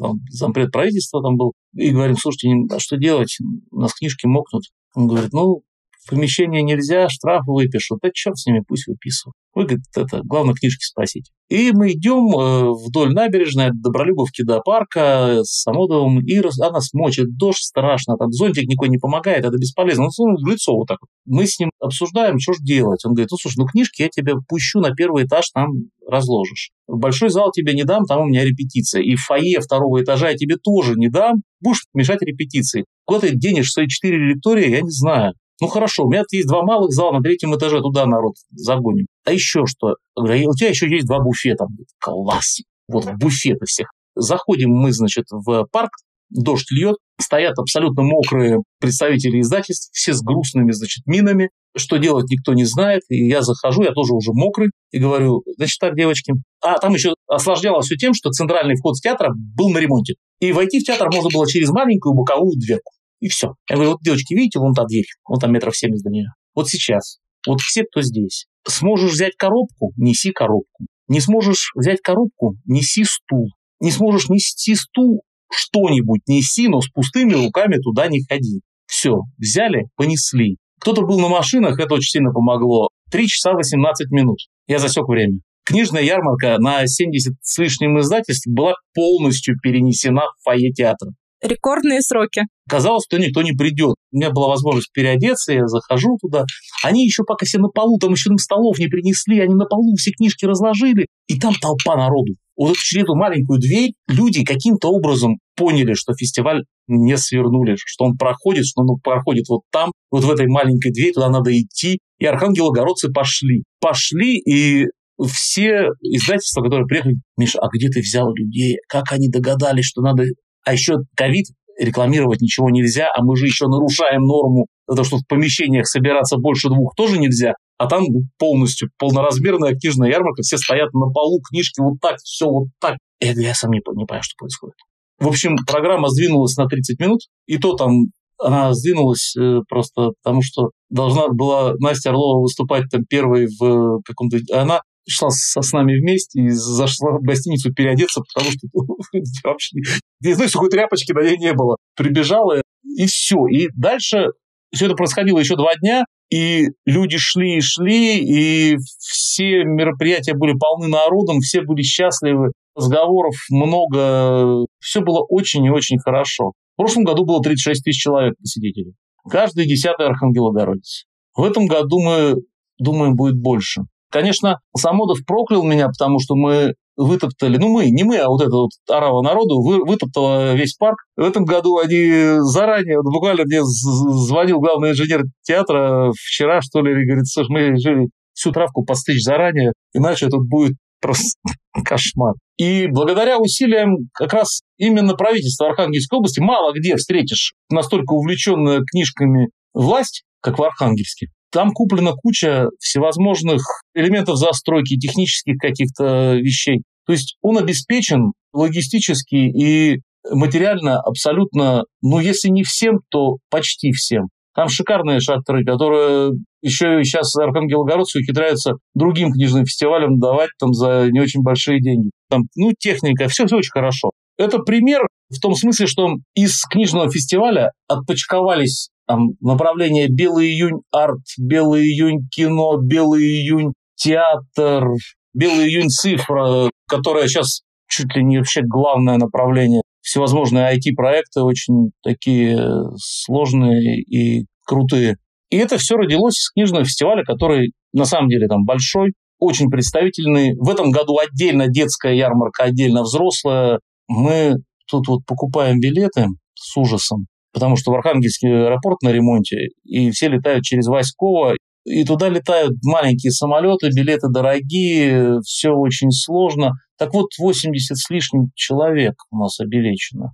там, 0.00 0.20
зампред 0.30 0.72
правительства 0.72 1.22
там 1.22 1.36
был 1.36 1.52
и 1.74 1.90
говорим, 1.90 2.16
слушайте, 2.16 2.50
а 2.70 2.78
что 2.78 2.96
делать? 2.96 3.38
У 3.70 3.80
нас 3.80 3.94
книжки 3.94 4.26
мокнут. 4.26 4.64
Он 4.94 5.06
говорит, 5.06 5.32
ну, 5.32 5.62
в 6.04 6.10
помещение 6.10 6.62
нельзя, 6.62 7.08
штрафы 7.08 7.50
выпишут. 7.50 7.98
Да 8.02 8.10
черт 8.12 8.38
с 8.38 8.46
ними, 8.46 8.62
пусть 8.66 8.86
выписывают. 8.86 9.34
Вы, 9.54 9.64
говорит, 9.64 9.84
это, 9.96 10.20
главное, 10.24 10.54
книжки 10.54 10.82
спросите. 10.84 11.30
И 11.48 11.70
мы 11.72 11.92
идем 11.92 12.36
э, 12.36 12.72
вдоль 12.86 13.12
набережной 13.12 13.66
от 13.66 13.80
Добролюбовки 13.80 14.42
до 14.42 14.60
парка 14.60 15.40
с 15.44 15.62
Самодовым, 15.62 16.20
и 16.20 16.42
она 16.60 16.80
смочит, 16.80 17.36
дождь 17.36 17.62
страшно, 17.62 18.16
там 18.16 18.32
зонтик 18.32 18.66
никакой 18.66 18.88
не 18.88 18.98
помогает, 18.98 19.44
это 19.44 19.56
бесполезно. 19.56 20.06
Он 20.18 20.36
в 20.36 20.48
лицо 20.48 20.74
вот 20.74 20.88
так 20.88 20.98
вот. 21.00 21.08
Мы 21.26 21.46
с 21.46 21.58
ним 21.60 21.70
обсуждаем, 21.78 22.40
что 22.40 22.54
же 22.54 22.60
делать. 22.62 23.04
Он 23.04 23.12
говорит, 23.12 23.30
ну, 23.30 23.36
слушай, 23.36 23.56
ну, 23.58 23.66
книжки 23.66 24.02
я 24.02 24.08
тебе 24.08 24.34
пущу 24.48 24.80
на 24.80 24.92
первый 24.92 25.24
этаж, 25.24 25.48
там 25.54 25.68
разложишь. 26.06 26.70
В 26.88 26.98
большой 26.98 27.30
зал 27.30 27.52
тебе 27.52 27.74
не 27.74 27.84
дам, 27.84 28.04
там 28.06 28.22
у 28.22 28.26
меня 28.26 28.44
репетиция. 28.44 29.02
И 29.02 29.14
в 29.14 29.22
фойе 29.22 29.60
второго 29.60 30.02
этажа 30.02 30.30
я 30.30 30.36
тебе 30.36 30.56
тоже 30.56 30.94
не 30.96 31.08
дам, 31.08 31.42
будешь 31.60 31.86
мешать 31.94 32.22
репетиции. 32.22 32.84
Куда 33.04 33.20
ты 33.20 33.34
денешь 33.34 33.70
свои 33.70 33.86
четыре 33.86 34.18
лектории, 34.18 34.70
я 34.70 34.80
не 34.80 34.90
знаю. 34.90 35.34
Ну 35.60 35.68
хорошо, 35.68 36.04
у 36.04 36.10
меня 36.10 36.24
есть 36.32 36.48
два 36.48 36.62
малых 36.62 36.90
зала 36.92 37.12
на 37.12 37.20
третьем 37.20 37.54
этаже, 37.56 37.80
туда 37.80 38.06
народ 38.06 38.34
загоним. 38.50 39.06
А 39.24 39.32
еще 39.32 39.66
что? 39.66 39.96
Говорю, 40.16 40.50
у 40.50 40.54
тебя 40.54 40.70
еще 40.70 40.88
есть 40.88 41.06
два 41.06 41.20
буфета. 41.20 41.66
Класс. 42.00 42.60
Вот 42.88 43.06
буфеты 43.14 43.64
всех. 43.66 43.88
Заходим 44.16 44.70
мы, 44.70 44.92
значит, 44.92 45.26
в 45.30 45.66
парк, 45.70 45.90
дождь 46.30 46.70
льет, 46.70 46.96
стоят 47.20 47.58
абсолютно 47.58 48.02
мокрые 48.02 48.58
представители 48.80 49.40
издательств, 49.40 49.90
все 49.92 50.12
с 50.12 50.22
грустными, 50.22 50.72
значит, 50.72 51.06
минами. 51.06 51.50
Что 51.76 51.96
делать, 51.96 52.30
никто 52.30 52.52
не 52.52 52.64
знает. 52.64 53.02
И 53.08 53.26
я 53.28 53.42
захожу, 53.42 53.82
я 53.82 53.92
тоже 53.92 54.14
уже 54.14 54.32
мокрый, 54.32 54.70
и 54.92 54.98
говорю, 54.98 55.42
значит 55.56 55.78
так, 55.80 55.96
девочки. 55.96 56.32
А 56.60 56.78
там 56.78 56.94
еще 56.94 57.14
осложнялось 57.26 57.86
все 57.86 57.96
тем, 57.96 58.14
что 58.14 58.30
центральный 58.30 58.76
вход 58.76 58.96
в 58.96 59.00
театр 59.00 59.30
был 59.34 59.70
на 59.70 59.78
ремонте. 59.78 60.14
И 60.40 60.52
войти 60.52 60.80
в 60.80 60.84
театр 60.84 61.08
можно 61.12 61.30
было 61.32 61.48
через 61.48 61.70
маленькую 61.70 62.14
боковую 62.14 62.56
дверку. 62.56 62.92
И 63.20 63.28
все. 63.28 63.54
Я 63.68 63.76
говорю, 63.76 63.92
вот, 63.92 64.00
девочки, 64.02 64.34
видите, 64.34 64.58
вон 64.58 64.74
та 64.74 64.84
дверь, 64.84 65.06
вон 65.26 65.38
там 65.38 65.52
метров 65.52 65.76
70 65.76 66.02
до 66.02 66.10
нее. 66.10 66.28
Вот 66.54 66.68
сейчас, 66.68 67.18
вот 67.46 67.60
все, 67.60 67.84
кто 67.84 68.02
здесь. 68.02 68.46
Сможешь 68.66 69.12
взять 69.12 69.36
коробку, 69.36 69.92
неси 69.96 70.32
коробку. 70.32 70.86
Не 71.08 71.20
сможешь 71.20 71.72
взять 71.74 72.00
коробку, 72.00 72.56
неси 72.64 73.04
стул. 73.04 73.48
Не 73.80 73.90
сможешь 73.90 74.28
нести 74.28 74.74
стул, 74.74 75.22
что-нибудь 75.52 76.22
неси, 76.26 76.68
но 76.68 76.80
с 76.80 76.88
пустыми 76.88 77.34
руками 77.34 77.76
туда 77.76 78.08
не 78.08 78.22
ходи. 78.22 78.60
Все, 78.86 79.20
взяли, 79.38 79.86
понесли. 79.96 80.56
Кто-то 80.80 81.02
был 81.02 81.20
на 81.20 81.28
машинах, 81.28 81.78
это 81.78 81.94
очень 81.94 82.10
сильно 82.10 82.32
помогло. 82.32 82.88
3 83.10 83.26
часа 83.26 83.52
18 83.52 84.10
минут. 84.10 84.38
Я 84.66 84.78
засек 84.78 85.06
время. 85.08 85.40
Книжная 85.64 86.02
ярмарка 86.02 86.58
на 86.58 86.86
70 86.86 87.34
с 87.40 87.58
лишним 87.58 87.98
издательств 88.00 88.46
была 88.46 88.74
полностью 88.94 89.56
перенесена 89.62 90.22
в 90.38 90.44
фойе 90.44 90.72
театра 90.72 91.10
рекордные 91.44 92.00
сроки. 92.00 92.42
Казалось, 92.68 93.04
что 93.04 93.18
никто 93.18 93.42
не 93.42 93.52
придет. 93.52 93.96
У 94.12 94.16
меня 94.16 94.30
была 94.30 94.48
возможность 94.48 94.90
переодеться, 94.92 95.52
я 95.52 95.66
захожу 95.66 96.18
туда. 96.20 96.44
Они 96.82 97.04
еще 97.04 97.22
пока 97.24 97.44
все 97.46 97.58
на 97.58 97.68
полу, 97.68 97.98
там 97.98 98.12
еще 98.12 98.30
столов 98.38 98.78
не 98.78 98.86
принесли, 98.86 99.40
они 99.40 99.54
на 99.54 99.66
полу 99.66 99.94
все 99.96 100.12
книжки 100.12 100.44
разложили, 100.44 101.06
и 101.28 101.38
там 101.38 101.54
толпа 101.54 101.96
народу. 101.96 102.32
Вот 102.56 102.76
через 102.76 103.04
эту 103.04 103.16
маленькую 103.16 103.58
дверь 103.58 103.92
люди 104.08 104.44
каким-то 104.44 104.88
образом 104.88 105.38
поняли, 105.56 105.94
что 105.94 106.14
фестиваль 106.14 106.64
не 106.86 107.16
свернули, 107.16 107.76
что 107.76 108.04
он 108.04 108.16
проходит, 108.16 108.64
что 108.64 108.82
он 108.82 108.98
проходит 109.00 109.48
вот 109.48 109.62
там, 109.72 109.90
вот 110.10 110.24
в 110.24 110.30
этой 110.30 110.46
маленькой 110.46 110.92
двери, 110.92 111.12
туда 111.12 111.28
надо 111.28 111.50
идти. 111.50 111.98
И 112.18 112.26
архангелогородцы 112.26 113.10
пошли. 113.10 113.64
Пошли, 113.80 114.38
и 114.38 114.86
все 115.26 115.88
издательства, 116.00 116.62
которые 116.62 116.86
приехали, 116.86 117.16
Миша, 117.36 117.58
а 117.60 117.68
где 117.72 117.88
ты 117.88 118.00
взял 118.00 118.32
людей? 118.34 118.78
Как 118.88 119.12
они 119.12 119.28
догадались, 119.28 119.86
что 119.86 120.02
надо 120.02 120.24
а 120.64 120.72
еще 120.72 120.96
ковид 121.16 121.46
рекламировать 121.78 122.40
ничего 122.40 122.70
нельзя, 122.70 123.10
а 123.14 123.22
мы 123.22 123.36
же 123.36 123.46
еще 123.46 123.66
нарушаем 123.66 124.22
норму, 124.22 124.66
то, 124.86 125.02
что 125.02 125.18
в 125.18 125.26
помещениях 125.26 125.86
собираться 125.86 126.36
больше 126.36 126.68
двух 126.68 126.94
тоже 126.94 127.18
нельзя, 127.18 127.54
а 127.78 127.86
там 127.86 128.04
полностью 128.38 128.90
полноразмерная 128.98 129.74
книжная 129.74 130.10
ярмарка, 130.10 130.42
все 130.42 130.56
стоят 130.56 130.92
на 130.92 131.10
полу, 131.10 131.40
книжки 131.40 131.80
вот 131.80 131.94
так, 132.00 132.16
все 132.22 132.46
вот 132.46 132.68
так. 132.80 132.96
Я, 133.20 133.32
я 133.32 133.54
сам 133.54 133.70
не, 133.70 133.78
не 133.78 133.80
понимаю, 133.80 134.22
что 134.22 134.34
происходит. 134.38 134.76
В 135.18 135.28
общем, 135.28 135.56
программа 135.66 136.08
сдвинулась 136.08 136.56
на 136.56 136.66
30 136.66 137.00
минут, 137.00 137.20
и 137.46 137.58
то 137.58 137.74
там 137.74 138.06
она 138.38 138.74
сдвинулась 138.74 139.34
э, 139.36 139.60
просто 139.68 140.10
потому, 140.22 140.42
что 140.42 140.70
должна 140.90 141.28
была 141.28 141.74
Настя 141.78 142.10
Орлова 142.10 142.42
выступать 142.42 142.84
там 142.90 143.04
первой 143.08 143.46
в 143.46 144.00
каком-то... 144.04 144.38
Она 144.52 144.80
шла 145.08 145.30
со, 145.30 145.62
с 145.62 145.72
нами 145.72 145.98
вместе 146.00 146.40
и 146.40 146.48
зашла 146.50 147.18
в 147.18 147.22
гостиницу 147.22 147.72
переодеться, 147.72 148.22
потому 148.22 148.52
что 148.52 148.68
вообще 149.44 149.76
ни 150.22 150.32
одной 150.32 150.48
сухой 150.48 150.70
тряпочки 150.70 151.12
на 151.12 151.22
ней 151.22 151.36
не 151.38 151.52
было. 151.52 151.76
Прибежала, 151.96 152.62
и 152.84 153.06
все. 153.06 153.46
И 153.46 153.68
дальше 153.74 154.28
все 154.72 154.86
это 154.86 154.94
происходило 154.94 155.38
еще 155.38 155.56
два 155.56 155.74
дня, 155.76 156.04
и 156.30 156.68
люди 156.84 157.16
шли 157.18 157.58
и 157.58 157.60
шли, 157.60 158.18
и 158.18 158.76
все 158.98 159.64
мероприятия 159.64 160.34
были 160.34 160.54
полны 160.58 160.88
народом, 160.88 161.40
все 161.40 161.62
были 161.62 161.82
счастливы, 161.82 162.52
разговоров 162.74 163.34
много, 163.50 164.66
все 164.80 165.00
было 165.00 165.24
очень 165.28 165.64
и 165.64 165.70
очень 165.70 165.98
хорошо. 165.98 166.52
В 166.74 166.76
прошлом 166.78 167.04
году 167.04 167.24
было 167.24 167.40
36 167.40 167.84
тысяч 167.84 168.02
человек 168.02 168.34
посетителей. 168.38 168.94
Каждый 169.30 169.66
десятый 169.66 170.06
архангелогородец. 170.06 171.04
В 171.36 171.44
этом 171.44 171.66
году 171.66 172.00
мы 172.00 172.34
думаем, 172.78 173.14
будет 173.14 173.40
больше. 173.40 173.82
Конечно, 174.14 174.60
Самодов 174.76 175.18
проклял 175.26 175.64
меня, 175.64 175.88
потому 175.88 176.20
что 176.20 176.36
мы 176.36 176.74
вытоптали, 176.96 177.56
ну 177.56 177.68
мы, 177.68 177.90
не 177.90 178.04
мы, 178.04 178.18
а 178.18 178.28
вот 178.28 178.42
это 178.42 178.52
вот 178.52 178.70
орава 178.88 179.22
народу 179.22 179.60
вы, 179.60 179.84
вытоптала 179.84 180.54
весь 180.54 180.76
парк. 180.76 180.98
В 181.16 181.22
этом 181.22 181.44
году 181.44 181.78
они 181.78 182.38
заранее, 182.38 182.98
вот 182.98 183.12
буквально 183.12 183.42
мне 183.42 183.64
звонил 183.64 184.60
главный 184.60 184.92
инженер 184.92 185.24
театра 185.42 186.12
вчера, 186.14 186.62
что 186.62 186.80
ли, 186.80 186.92
и 186.92 187.06
говорит, 187.06 187.26
слушай, 187.26 187.48
мы 187.50 187.60
решили 187.70 188.06
всю 188.34 188.52
травку 188.52 188.84
постричь 188.84 189.24
заранее, 189.24 189.72
иначе 189.92 190.28
тут 190.28 190.48
будет 190.48 190.76
просто 191.00 191.36
кошмар. 191.84 192.34
И 192.56 192.86
благодаря 192.86 193.40
усилиям 193.40 193.96
как 194.12 194.32
раз 194.32 194.60
именно 194.78 195.14
правительства 195.14 195.70
Архангельской 195.70 196.18
области 196.18 196.38
мало 196.38 196.72
где 196.72 196.94
встретишь 196.94 197.54
настолько 197.68 198.12
увлеченную 198.12 198.84
книжками 198.88 199.48
власть, 199.72 200.22
как 200.40 200.60
в 200.60 200.62
Архангельске. 200.62 201.30
Там 201.54 201.70
куплена 201.70 202.14
куча 202.14 202.66
всевозможных 202.80 203.62
элементов 203.94 204.36
застройки, 204.38 204.98
технических 204.98 205.56
каких-то 205.58 206.34
вещей. 206.34 206.82
То 207.06 207.12
есть 207.12 207.36
он 207.42 207.58
обеспечен 207.58 208.32
логистически 208.52 209.36
и 209.36 210.00
материально 210.28 210.98
абсолютно, 211.00 211.84
ну 212.02 212.18
если 212.18 212.48
не 212.48 212.64
всем, 212.64 212.98
то 213.08 213.36
почти 213.50 213.92
всем. 213.92 214.24
Там 214.56 214.68
шикарные 214.68 215.20
шатры, 215.20 215.64
которые 215.64 216.32
еще 216.60 217.00
и 217.00 217.04
сейчас 217.04 217.36
архангелогородцы 217.36 218.18
ухитряются 218.18 218.72
другим 218.96 219.30
книжным 219.30 219.64
фестивалям 219.64 220.18
давать 220.18 220.50
там 220.58 220.72
за 220.72 221.08
не 221.12 221.20
очень 221.20 221.42
большие 221.42 221.80
деньги. 221.80 222.10
Там, 222.30 222.42
ну, 222.56 222.72
техника, 222.76 223.28
все, 223.28 223.46
все 223.46 223.56
очень 223.56 223.72
хорошо. 223.72 224.10
Это 224.38 224.58
пример 224.58 225.06
в 225.30 225.38
том 225.40 225.54
смысле, 225.54 225.86
что 225.86 226.08
из 226.34 226.62
книжного 226.64 227.10
фестиваля 227.10 227.70
отпочковались 227.88 228.88
там, 229.06 229.30
направление 229.40 230.08
«Белый 230.08 230.48
июнь 230.48 230.80
арт», 230.90 231.22
«Белый 231.38 231.82
июнь 231.82 232.26
кино», 232.30 232.78
«Белый 232.78 233.22
июнь 233.22 233.72
театр», 233.96 234.88
«Белый 235.34 235.68
июнь 235.68 235.88
цифра», 235.88 236.70
которая 236.88 237.26
сейчас 237.26 237.62
чуть 237.88 238.14
ли 238.14 238.24
не 238.24 238.38
вообще 238.38 238.62
главное 238.62 239.16
направление. 239.18 239.82
Всевозможные 240.00 240.76
IT-проекты 240.76 241.42
очень 241.42 241.90
такие 242.02 242.58
сложные 242.96 244.02
и 244.02 244.46
крутые. 244.66 245.16
И 245.50 245.56
это 245.56 245.78
все 245.78 245.96
родилось 245.96 246.38
из 246.38 246.50
книжного 246.50 246.84
фестиваля, 246.84 247.22
который 247.24 247.72
на 247.92 248.04
самом 248.04 248.28
деле 248.28 248.48
там 248.48 248.64
большой, 248.64 249.12
очень 249.38 249.70
представительный. 249.70 250.54
В 250.58 250.68
этом 250.68 250.90
году 250.90 251.18
отдельно 251.18 251.68
детская 251.68 252.14
ярмарка, 252.14 252.64
отдельно 252.64 253.02
взрослая. 253.02 253.80
Мы 254.08 254.54
тут 254.90 255.08
вот 255.08 255.20
покупаем 255.26 255.80
билеты 255.80 256.26
с 256.54 256.76
ужасом, 256.76 257.26
потому 257.54 257.76
что 257.76 257.92
в 257.92 257.94
Архангельский 257.94 258.48
аэропорт 258.48 259.00
на 259.02 259.12
ремонте, 259.12 259.68
и 259.84 260.10
все 260.10 260.28
летают 260.28 260.64
через 260.64 260.86
Васьково, 260.88 261.54
и 261.84 262.04
туда 262.04 262.28
летают 262.28 262.72
маленькие 262.82 263.30
самолеты, 263.30 263.88
билеты 263.94 264.28
дорогие, 264.28 265.40
все 265.42 265.70
очень 265.70 266.10
сложно. 266.10 266.72
Так 266.98 267.14
вот, 267.14 267.28
80 267.38 267.96
с 267.96 268.10
лишним 268.10 268.48
человек 268.54 269.14
у 269.30 269.38
нас 269.38 269.60
обелечено. 269.60 270.32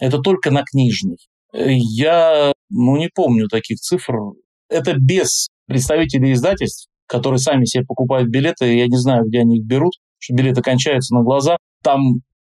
Это 0.00 0.18
только 0.18 0.50
на 0.50 0.62
книжный. 0.62 1.18
Я 1.52 2.52
ну, 2.70 2.96
не 2.96 3.08
помню 3.08 3.48
таких 3.48 3.78
цифр. 3.78 4.14
Это 4.68 4.94
без 4.96 5.48
представителей 5.66 6.32
издательств, 6.32 6.88
которые 7.06 7.38
сами 7.38 7.64
себе 7.64 7.84
покупают 7.84 8.30
билеты. 8.30 8.74
Я 8.76 8.86
не 8.86 8.96
знаю, 8.96 9.24
где 9.26 9.40
они 9.40 9.58
их 9.58 9.66
берут, 9.66 9.92
что 10.18 10.34
билеты 10.34 10.62
кончаются 10.62 11.14
на 11.14 11.22
глаза. 11.22 11.56
Там 11.82 12.00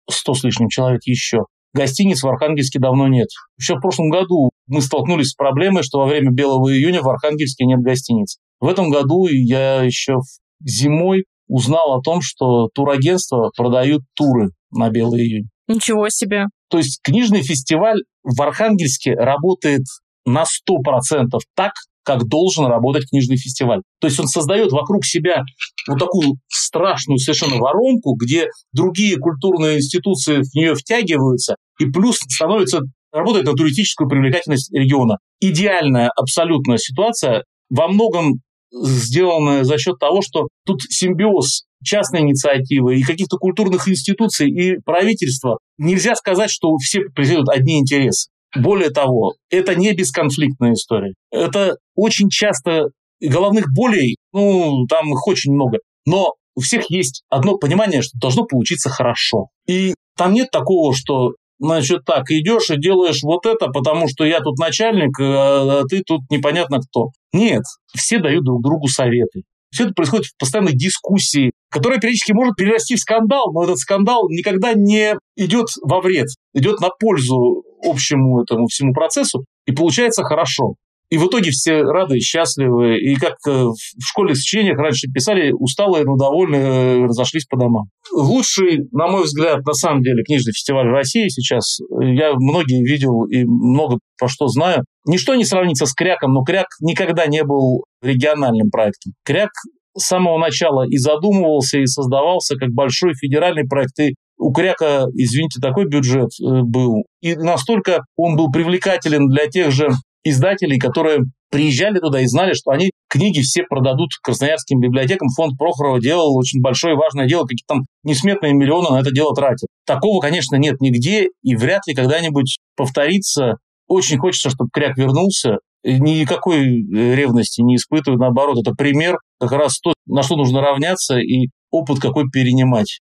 100 0.10 0.34
с 0.36 0.44
лишним 0.44 0.70
человек 0.70 1.02
еще. 1.06 1.40
Гостиниц 1.74 2.22
в 2.22 2.28
Архангельске 2.28 2.80
давно 2.80 3.08
нет. 3.08 3.30
Еще 3.58 3.76
в 3.76 3.80
прошлом 3.80 4.10
году 4.10 4.52
мы 4.68 4.82
столкнулись 4.82 5.30
с 5.30 5.36
проблемой, 5.36 5.84
что 5.84 6.00
во 6.00 6.06
время 6.06 6.32
Белого 6.32 6.74
июня 6.74 7.02
в 7.02 7.10
Архангельске 7.10 7.66
нет 7.66 7.80
гостиниц. 7.80 8.38
В 8.60 8.68
этом 8.68 8.90
году 8.90 9.28
я 9.28 9.82
еще 9.82 10.20
зимой 10.64 11.26
узнал 11.48 11.94
о 11.94 12.02
том, 12.02 12.22
что 12.22 12.70
турагентства 12.74 13.52
продают 13.56 14.04
туры 14.16 14.50
на 14.72 14.90
Белый 14.90 15.22
июнь. 15.22 15.50
Ничего 15.68 16.10
себе. 16.10 16.46
То 16.70 16.78
есть 16.78 17.00
книжный 17.04 17.42
фестиваль 17.42 18.00
в 18.24 18.42
Архангельске 18.42 19.14
работает 19.14 19.84
на 20.26 20.44
100% 20.44 21.40
так, 21.56 21.74
как 22.04 22.28
должен 22.28 22.66
работать 22.66 23.10
книжный 23.10 23.38
фестиваль. 23.38 23.82
То 24.00 24.08
есть 24.08 24.20
он 24.20 24.28
создает 24.28 24.72
вокруг 24.72 25.06
себя 25.06 25.44
вот 25.88 26.00
такую 26.00 26.38
страшную 26.48 27.18
совершенно 27.18 27.58
воронку, 27.58 28.16
где 28.16 28.48
другие 28.74 29.18
культурные 29.18 29.78
институции 29.78 30.38
в 30.38 30.56
нее 30.56 30.76
втягиваются, 30.76 31.56
и 31.80 31.86
плюс 31.86 32.18
становится 32.18 32.82
работает 33.12 33.46
на 33.46 33.54
туристическую 33.54 34.10
привлекательность 34.10 34.72
региона. 34.74 35.18
Идеальная 35.40 36.10
абсолютная 36.16 36.78
ситуация, 36.78 37.44
во 37.70 37.88
многом 37.88 38.42
сделанная 38.72 39.64
за 39.64 39.78
счет 39.78 40.00
того, 40.00 40.22
что 40.22 40.48
тут 40.66 40.82
симбиоз 40.84 41.64
частной 41.84 42.22
инициативы 42.22 42.98
и 42.98 43.04
каких-то 43.04 43.38
культурных 43.38 43.88
институций 43.88 44.50
и 44.50 44.78
правительства. 44.86 45.58
Нельзя 45.78 46.16
сказать, 46.16 46.50
что 46.50 46.76
все 46.78 47.02
преследуют 47.14 47.50
одни 47.50 47.80
интересы. 47.80 48.30
Более 48.56 48.90
того, 48.90 49.36
это 49.50 49.76
не 49.76 49.94
бесконфликтная 49.94 50.74
история. 50.74 51.14
Это 51.32 51.78
очень 51.96 52.30
часто 52.30 52.90
головных 53.22 53.66
болей, 53.74 54.18
ну, 54.34 54.86
там 54.88 55.12
их 55.14 55.26
очень 55.28 55.54
много. 55.54 55.80
Но 56.06 56.34
у 56.56 56.62
всех 56.62 56.90
есть 56.90 57.24
одно 57.30 57.58
понимание, 57.58 58.02
что 58.02 58.18
должно 58.20 58.46
получиться 58.46 58.90
хорошо. 58.90 59.48
И 59.68 59.94
там 60.18 60.34
нет 60.34 60.52
такого, 60.52 60.94
что 60.94 61.32
значит, 61.60 62.04
так, 62.06 62.30
идешь 62.32 62.70
и 62.72 62.80
делаешь 62.80 63.22
вот 63.24 63.46
это, 63.46 63.68
потому 63.68 64.08
что 64.10 64.26
я 64.26 64.40
тут 64.40 64.58
начальник, 64.58 65.18
а 65.20 65.84
ты 65.90 66.02
тут 66.06 66.22
непонятно 66.30 66.80
кто. 66.80 67.10
Нет, 67.32 67.64
все 67.96 68.20
дают 68.20 68.44
друг 68.44 68.64
другу 68.64 68.88
советы. 68.88 69.44
Все 69.72 69.86
это 69.86 69.94
происходит 69.94 70.26
в 70.26 70.38
постоянной 70.38 70.74
дискуссии, 70.74 71.52
которая 71.70 72.00
периодически 72.00 72.34
может 72.34 72.56
перерасти 72.58 72.96
в 72.96 73.00
скандал, 73.00 73.54
но 73.54 73.64
этот 73.64 73.78
скандал 73.78 74.28
никогда 74.30 74.74
не 74.74 75.16
идет 75.38 75.68
во 75.82 76.02
вред, 76.02 76.28
идет 76.54 76.82
на 76.82 76.90
пользу 76.90 77.64
общему 77.84 78.42
этому 78.42 78.68
всему 78.68 78.94
процессу, 78.94 79.46
и 79.66 79.72
получается 79.72 80.24
хорошо. 80.24 80.76
И 81.12 81.18
в 81.18 81.28
итоге 81.28 81.52
все 81.52 81.82
рады 81.82 82.20
счастливы. 82.20 82.98
И 82.98 83.16
как 83.16 83.34
э, 83.46 83.52
в 83.52 84.02
школе 84.02 84.34
сочинениях 84.34 84.78
раньше 84.78 85.08
писали, 85.14 85.52
усталые, 85.52 86.06
но 86.06 86.16
довольные, 86.16 87.02
э, 87.02 87.04
разошлись 87.04 87.46
по 87.46 87.58
домам. 87.58 87.88
Лучший, 88.14 88.88
на 88.94 89.08
мой 89.08 89.26
взгляд, 89.26 89.66
на 89.66 89.74
самом 89.74 90.04
деле, 90.04 90.24
книжный 90.24 90.54
фестиваль 90.54 90.88
в 90.88 90.94
России 90.94 91.28
сейчас. 91.28 91.80
Я 92.00 92.34
многие 92.36 92.82
видел 92.90 93.26
и 93.26 93.44
много 93.44 94.00
про 94.18 94.30
что 94.30 94.48
знаю. 94.48 94.86
Ничто 95.06 95.36
не 95.36 95.44
сравнится 95.44 95.86
с 95.86 95.94
Кряком, 95.94 96.32
но 96.32 96.44
Кряк 96.44 96.68
никогда 96.80 97.28
не 97.28 97.44
был 97.44 97.84
региональным 98.02 98.70
проектом. 98.70 99.12
Кряк 99.26 99.52
с 99.98 100.06
самого 100.06 100.38
начала 100.38 100.88
и 100.88 100.96
задумывался, 100.96 101.80
и 101.80 101.88
создавался 101.88 102.56
как 102.56 102.70
большой 102.70 103.16
федеральный 103.16 103.68
проект. 103.68 104.00
И 104.00 104.14
у 104.42 104.52
Кряка, 104.52 105.06
извините, 105.14 105.62
такой 105.62 105.86
бюджет 105.86 106.30
э, 106.42 106.62
был. 106.64 107.04
И 107.22 107.36
настолько 107.36 108.04
он 108.18 108.36
был 108.36 108.52
привлекателен 108.52 109.28
для 109.28 109.48
тех 109.48 109.72
же 109.72 109.90
издателей, 110.24 110.80
которые 110.80 111.20
приезжали 111.52 112.00
туда 112.00 112.22
и 112.22 112.26
знали, 112.26 112.54
что 112.54 112.72
они 112.72 112.90
книги 113.08 113.42
все 113.42 113.64
продадут 113.64 114.10
красноярским 114.24 114.80
библиотекам. 114.80 115.28
Фонд 115.36 115.58
Прохорова 115.58 116.00
делал 116.00 116.36
очень 116.36 116.60
большое 116.60 116.96
и 116.96 116.98
важное 116.98 117.28
дело, 117.28 117.44
какие-то 117.44 117.76
там 117.76 117.86
несметные 118.04 118.54
миллионы 118.54 118.90
на 118.90 119.02
это 119.02 119.12
дело 119.12 119.36
тратят. 119.36 119.68
Такого, 119.86 120.20
конечно, 120.22 120.56
нет 120.56 120.82
нигде, 120.82 121.28
и 121.44 121.56
вряд 121.56 121.86
ли 121.88 121.94
когда-нибудь 121.94 122.58
повторится. 122.76 123.58
Очень 123.88 124.18
хочется, 124.18 124.50
чтобы 124.50 124.70
Кряк 124.74 124.98
вернулся. 124.98 125.58
Никакой 125.84 126.64
э, 126.64 127.16
ревности 127.16 127.62
не 127.62 127.76
испытываю, 127.76 128.20
наоборот, 128.20 128.58
это 128.60 128.74
пример 128.74 129.18
как 129.40 129.52
раз 129.52 129.80
то, 129.80 129.94
на 130.08 130.24
что 130.24 130.36
нужно 130.36 130.62
равняться 130.62 131.20
и 131.20 131.50
опыт 131.72 132.00
какой 132.00 132.26
перенимать. 132.32 133.02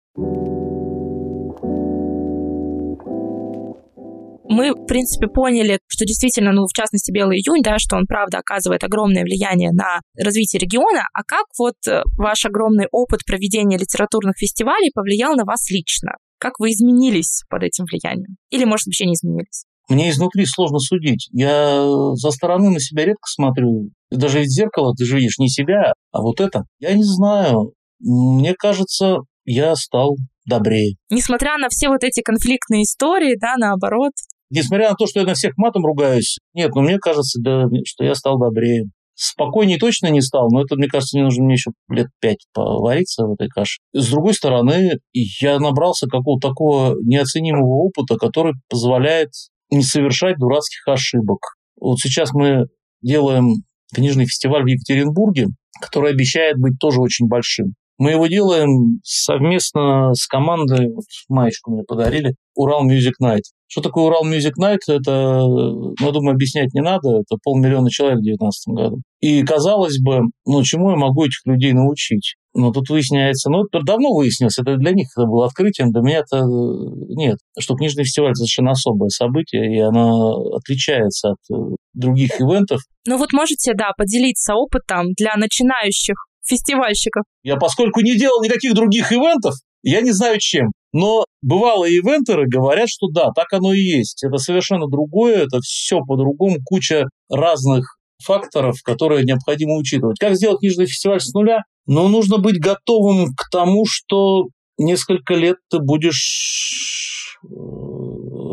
Мы, 4.50 4.72
в 4.72 4.84
принципе, 4.86 5.28
поняли, 5.28 5.78
что 5.86 6.04
действительно, 6.04 6.52
ну, 6.52 6.66
в 6.66 6.72
частности, 6.72 7.12
Белый 7.12 7.38
июнь, 7.38 7.62
да, 7.62 7.78
что 7.78 7.96
он, 7.96 8.06
правда, 8.06 8.38
оказывает 8.38 8.82
огромное 8.82 9.22
влияние 9.22 9.70
на 9.70 10.00
развитие 10.18 10.58
региона. 10.58 11.02
А 11.14 11.22
как 11.22 11.46
вот 11.56 11.76
э, 11.88 12.02
ваш 12.18 12.44
огромный 12.44 12.86
опыт 12.90 13.20
проведения 13.24 13.78
литературных 13.78 14.36
фестивалей 14.36 14.90
повлиял 14.92 15.36
на 15.36 15.44
вас 15.44 15.70
лично? 15.70 16.14
Как 16.38 16.58
вы 16.58 16.70
изменились 16.70 17.44
под 17.48 17.62
этим 17.62 17.84
влиянием? 17.84 18.36
Или, 18.50 18.64
может, 18.64 18.86
вообще 18.86 19.06
не 19.06 19.14
изменились? 19.14 19.64
Мне 19.88 20.10
изнутри 20.10 20.46
сложно 20.46 20.80
судить. 20.80 21.28
Я 21.32 21.86
со 22.16 22.30
стороны 22.30 22.70
на 22.70 22.80
себя 22.80 23.04
редко 23.04 23.26
смотрю. 23.26 23.90
Даже 24.10 24.42
из 24.42 24.48
зеркала 24.48 24.94
ты 24.96 25.04
же 25.04 25.16
видишь 25.16 25.38
не 25.38 25.48
себя, 25.48 25.92
а 26.10 26.22
вот 26.22 26.40
это. 26.40 26.64
Я 26.80 26.94
не 26.94 27.04
знаю. 27.04 27.72
Мне 28.00 28.54
кажется, 28.54 29.18
я 29.44 29.76
стал 29.76 30.16
добрее. 30.46 30.96
Несмотря 31.10 31.56
на 31.58 31.68
все 31.68 31.88
вот 31.88 32.02
эти 32.02 32.20
конфликтные 32.20 32.82
истории, 32.82 33.36
да, 33.38 33.54
наоборот, 33.56 34.12
Несмотря 34.50 34.90
на 34.90 34.96
то, 34.96 35.06
что 35.06 35.20
я 35.20 35.26
на 35.26 35.34
всех 35.34 35.56
матом 35.56 35.84
ругаюсь, 35.86 36.38
нет, 36.54 36.70
ну 36.74 36.82
мне 36.82 36.98
кажется, 36.98 37.40
да, 37.40 37.66
что 37.84 38.04
я 38.04 38.14
стал 38.14 38.38
добрее. 38.38 38.86
Спокойнее 39.14 39.78
точно 39.78 40.08
не 40.08 40.22
стал, 40.22 40.48
но 40.50 40.62
это, 40.62 40.76
мне 40.76 40.88
кажется, 40.88 41.16
мне 41.16 41.24
нужно 41.24 41.44
мне 41.44 41.54
еще 41.54 41.72
лет 41.90 42.06
пять 42.20 42.46
повариться 42.54 43.26
в 43.26 43.34
этой 43.34 43.48
каше. 43.48 43.78
С 43.92 44.08
другой 44.10 44.32
стороны, 44.32 44.98
я 45.12 45.58
набрался 45.58 46.06
какого-то 46.06 46.48
такого 46.48 46.94
неоценимого 47.04 47.84
опыта, 47.84 48.16
который 48.16 48.54
позволяет 48.68 49.28
не 49.70 49.82
совершать 49.82 50.38
дурацких 50.38 50.88
ошибок. 50.88 51.38
Вот 51.78 51.98
сейчас 51.98 52.32
мы 52.32 52.66
делаем 53.02 53.62
книжный 53.94 54.24
фестиваль 54.24 54.62
в 54.62 54.66
Екатеринбурге, 54.66 55.48
который 55.80 56.12
обещает 56.12 56.56
быть 56.58 56.78
тоже 56.80 57.00
очень 57.00 57.26
большим. 57.26 57.74
Мы 58.00 58.12
его 58.12 58.28
делаем 58.28 58.98
совместно 59.04 60.14
с 60.14 60.26
командой, 60.26 60.88
вот 60.88 61.04
маечку 61.28 61.70
мне 61.70 61.82
подарили, 61.86 62.34
Урал 62.54 62.88
Music 62.88 63.12
Night. 63.22 63.42
Что 63.68 63.82
такое 63.82 64.04
Урал 64.04 64.26
Music 64.26 64.52
Night? 64.58 64.78
Это, 64.88 65.42
ну, 65.44 66.10
думаю, 66.10 66.32
объяснять 66.32 66.72
не 66.72 66.80
надо. 66.80 67.20
Это 67.20 67.36
полмиллиона 67.44 67.90
человек 67.90 68.20
в 68.20 68.22
2019 68.22 68.74
году. 68.74 69.02
И, 69.20 69.42
казалось 69.42 69.98
бы, 70.00 70.22
ну, 70.46 70.62
чему 70.62 70.92
я 70.92 70.96
могу 70.96 71.26
этих 71.26 71.44
людей 71.44 71.74
научить? 71.74 72.36
Но 72.54 72.72
тут 72.72 72.88
выясняется, 72.88 73.50
ну, 73.50 73.64
это 73.66 73.84
давно 73.84 74.14
выяснилось, 74.14 74.58
это 74.58 74.76
для 74.76 74.92
них 74.92 75.06
это 75.14 75.26
было 75.26 75.44
открытием, 75.44 75.92
для 75.92 76.00
меня 76.00 76.20
это 76.20 76.42
нет. 76.42 77.36
Что 77.58 77.76
книжный 77.76 78.04
фестиваль– 78.04 78.30
это 78.32 78.36
совершенно 78.36 78.70
особое 78.70 79.10
событие, 79.10 79.76
и 79.76 79.78
оно 79.78 80.54
отличается 80.56 81.32
от 81.32 81.38
э, 81.54 81.76
других 81.92 82.40
ивентов. 82.40 82.80
Ну 83.06 83.18
вот 83.18 83.32
можете, 83.32 83.74
да, 83.74 83.92
поделиться 83.96 84.54
опытом 84.54 85.12
для 85.16 85.36
начинающих 85.36 86.16
фестивальщиков. 86.50 87.24
Я, 87.42 87.56
поскольку 87.56 88.00
не 88.00 88.16
делал 88.16 88.42
никаких 88.42 88.74
других 88.74 89.12
ивентов, 89.12 89.54
я 89.82 90.00
не 90.00 90.12
знаю 90.12 90.38
чем. 90.38 90.72
Но 90.92 91.24
бывалые 91.40 91.98
ивентеры 91.98 92.46
говорят, 92.48 92.88
что 92.88 93.06
да, 93.12 93.30
так 93.34 93.52
оно 93.52 93.72
и 93.72 93.80
есть. 93.80 94.24
Это 94.24 94.38
совершенно 94.38 94.86
другое, 94.88 95.44
это 95.44 95.60
все 95.60 96.00
по-другому, 96.00 96.56
куча 96.64 97.04
разных 97.30 97.96
факторов, 98.22 98.76
которые 98.84 99.24
необходимо 99.24 99.76
учитывать. 99.76 100.18
Как 100.18 100.36
сделать 100.36 100.58
книжный 100.60 100.86
фестиваль 100.86 101.20
с 101.20 101.32
нуля? 101.32 101.60
Ну, 101.86 102.08
нужно 102.08 102.38
быть 102.38 102.60
готовым 102.60 103.28
к 103.34 103.48
тому, 103.50 103.84
что 103.86 104.48
несколько 104.78 105.34
лет 105.34 105.56
ты 105.70 105.78
будешь 105.78 107.38
э, 107.42 107.46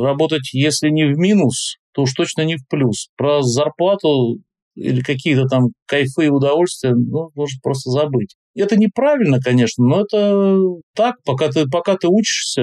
работать, 0.03 0.53
если 0.53 0.89
не 0.89 1.05
в 1.05 1.17
минус, 1.17 1.77
то 1.93 2.03
уж 2.03 2.13
точно 2.13 2.43
не 2.43 2.55
в 2.55 2.67
плюс. 2.69 3.10
Про 3.17 3.41
зарплату 3.41 4.38
или 4.78 5.02
какие-то 5.02 5.46
там 5.46 5.70
кайфы 5.88 6.26
и 6.26 6.30
удовольствия, 6.30 6.94
ну, 6.94 7.32
можно 7.36 7.60
просто 7.63 7.90
забыть. 7.90 8.36
Это 8.56 8.78
неправильно, 8.78 9.40
конечно, 9.40 9.84
но 9.84 10.02
это 10.02 10.58
так, 10.96 11.16
пока 11.26 11.50
ты, 11.50 11.68
пока 11.68 11.96
ты 11.98 12.08
учишься, 12.08 12.62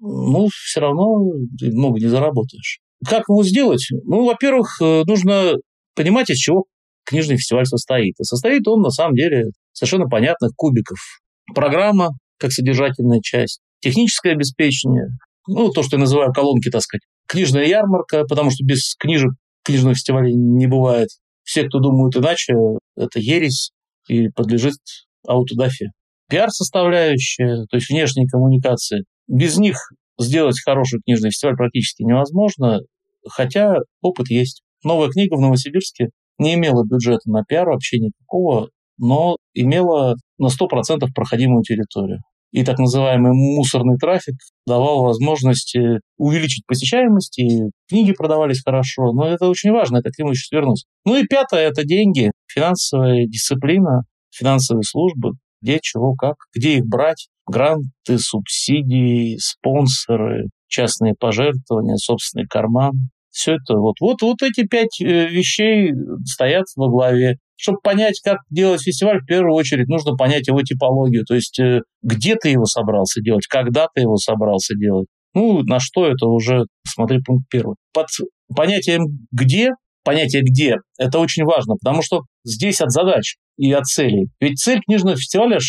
ну, 0.00 0.48
все 0.50 0.80
равно 0.80 1.32
ты 1.58 1.70
много 1.70 2.00
не 2.00 2.06
заработаешь. 2.06 2.80
Как 3.06 3.28
его 3.28 3.44
сделать? 3.44 3.86
Ну, 4.04 4.24
во-первых, 4.24 4.80
э, 4.80 5.02
нужно 5.06 5.54
понимать, 5.94 6.30
из 6.30 6.38
чего 6.38 6.64
книжный 7.04 7.36
фестиваль 7.36 7.66
состоит. 7.66 8.14
И 8.18 8.24
состоит 8.24 8.66
он, 8.66 8.80
на 8.80 8.90
самом 8.90 9.14
деле, 9.14 9.50
совершенно 9.72 10.08
понятных 10.08 10.52
кубиков. 10.56 10.98
Программа, 11.54 12.10
как 12.38 12.52
содержательная 12.52 13.20
часть, 13.20 13.60
техническое 13.80 14.32
обеспечение, 14.32 15.08
ну, 15.46 15.70
то, 15.70 15.82
что 15.82 15.96
я 15.96 16.00
называю 16.00 16.32
колонки, 16.32 16.70
так 16.70 16.82
сказать, 16.82 17.02
книжная 17.26 17.66
ярмарка, 17.66 18.24
потому 18.24 18.50
что 18.50 18.64
без 18.64 18.94
книжек 18.96 19.32
книжного 19.64 19.94
фестиваля 19.94 20.30
не 20.32 20.66
бывает. 20.66 21.08
Все, 21.44 21.64
кто 21.64 21.80
думают 21.80 22.16
иначе, 22.16 22.54
это 22.96 23.18
ересь 23.18 23.72
и 24.08 24.28
подлежит 24.28 24.78
аутодафе. 25.26 25.90
Пиар-составляющая, 26.28 27.66
то 27.70 27.76
есть 27.76 27.90
внешние 27.90 28.26
коммуникации. 28.26 29.04
Без 29.28 29.58
них 29.58 29.76
сделать 30.18 30.60
хороший 30.64 31.00
книжный 31.04 31.30
фестиваль 31.30 31.56
практически 31.56 32.02
невозможно, 32.02 32.80
хотя 33.28 33.76
опыт 34.00 34.30
есть. 34.30 34.62
Новая 34.84 35.08
книга 35.08 35.36
в 35.36 35.40
Новосибирске 35.40 36.08
не 36.38 36.54
имела 36.54 36.84
бюджета 36.84 37.30
на 37.30 37.44
пиар 37.44 37.68
вообще 37.68 37.98
никакого, 37.98 38.70
но 38.98 39.36
имела 39.54 40.16
на 40.38 40.46
100% 40.46 41.06
проходимую 41.14 41.62
территорию. 41.62 42.20
И 42.52 42.64
так 42.64 42.78
называемый 42.78 43.32
мусорный 43.32 43.96
трафик 43.96 44.34
давал 44.66 45.02
возможность 45.04 45.74
увеличить 46.18 46.66
посещаемость, 46.66 47.38
и 47.38 47.70
книги 47.88 48.12
продавались 48.12 48.62
хорошо. 48.62 49.12
Но 49.12 49.26
это 49.26 49.48
очень 49.48 49.72
важно, 49.72 49.98
это 49.98 50.10
к 50.10 50.18
нему 50.18 50.30
еще 50.30 50.54
вернусь. 50.54 50.84
Ну 51.06 51.16
и 51.16 51.26
пятое– 51.26 51.68
это 51.70 51.84
деньги, 51.84 52.30
финансовая 52.46 53.26
дисциплина, 53.26 54.02
финансовые 54.30 54.84
службы, 54.84 55.32
где, 55.62 55.78
чего, 55.80 56.14
как, 56.14 56.34
где 56.54 56.78
их 56.78 56.84
брать, 56.86 57.28
гранты, 57.46 58.18
субсидии, 58.18 59.36
спонсоры, 59.38 60.48
частные 60.68 61.14
пожертвования, 61.18 61.96
собственный 61.96 62.46
карман. 62.46 62.92
Все 63.30 63.52
это 63.54 63.78
вот, 63.78 63.96
вот, 64.00 64.20
вот 64.20 64.42
эти 64.42 64.66
пять 64.66 65.00
э, 65.00 65.28
вещей 65.28 65.92
стоят 66.26 66.66
во 66.76 66.90
главе. 66.90 67.38
Чтобы 67.56 67.78
понять, 67.82 68.20
как 68.24 68.38
делать 68.50 68.82
фестиваль, 68.82 69.20
в 69.20 69.26
первую 69.26 69.54
очередь 69.54 69.88
нужно 69.88 70.16
понять 70.16 70.48
его 70.48 70.62
типологию, 70.62 71.24
то 71.24 71.34
есть 71.34 71.58
э, 71.60 71.80
где 72.02 72.34
ты 72.36 72.50
его 72.50 72.64
собрался 72.64 73.20
делать, 73.20 73.46
когда 73.46 73.86
ты 73.94 74.02
его 74.02 74.16
собрался 74.16 74.74
делать. 74.74 75.06
Ну, 75.34 75.62
на 75.62 75.78
что 75.80 76.06
это 76.06 76.26
уже, 76.26 76.64
смотри, 76.86 77.20
пункт 77.24 77.46
первый. 77.50 77.76
Под 77.92 78.08
понятием 78.54 79.26
«где» 79.30 79.70
понятие 80.04 80.42
«где»– 80.42 80.76
это 80.98 81.18
очень 81.20 81.44
важно, 81.44 81.76
потому 81.76 82.02
что 82.02 82.22
здесь 82.44 82.80
от 82.80 82.90
задач 82.90 83.36
и 83.56 83.72
от 83.72 83.86
целей. 83.86 84.28
Ведь 84.40 84.58
цель 84.58 84.80
книжного 84.80 85.16
фестиваля– 85.16 85.58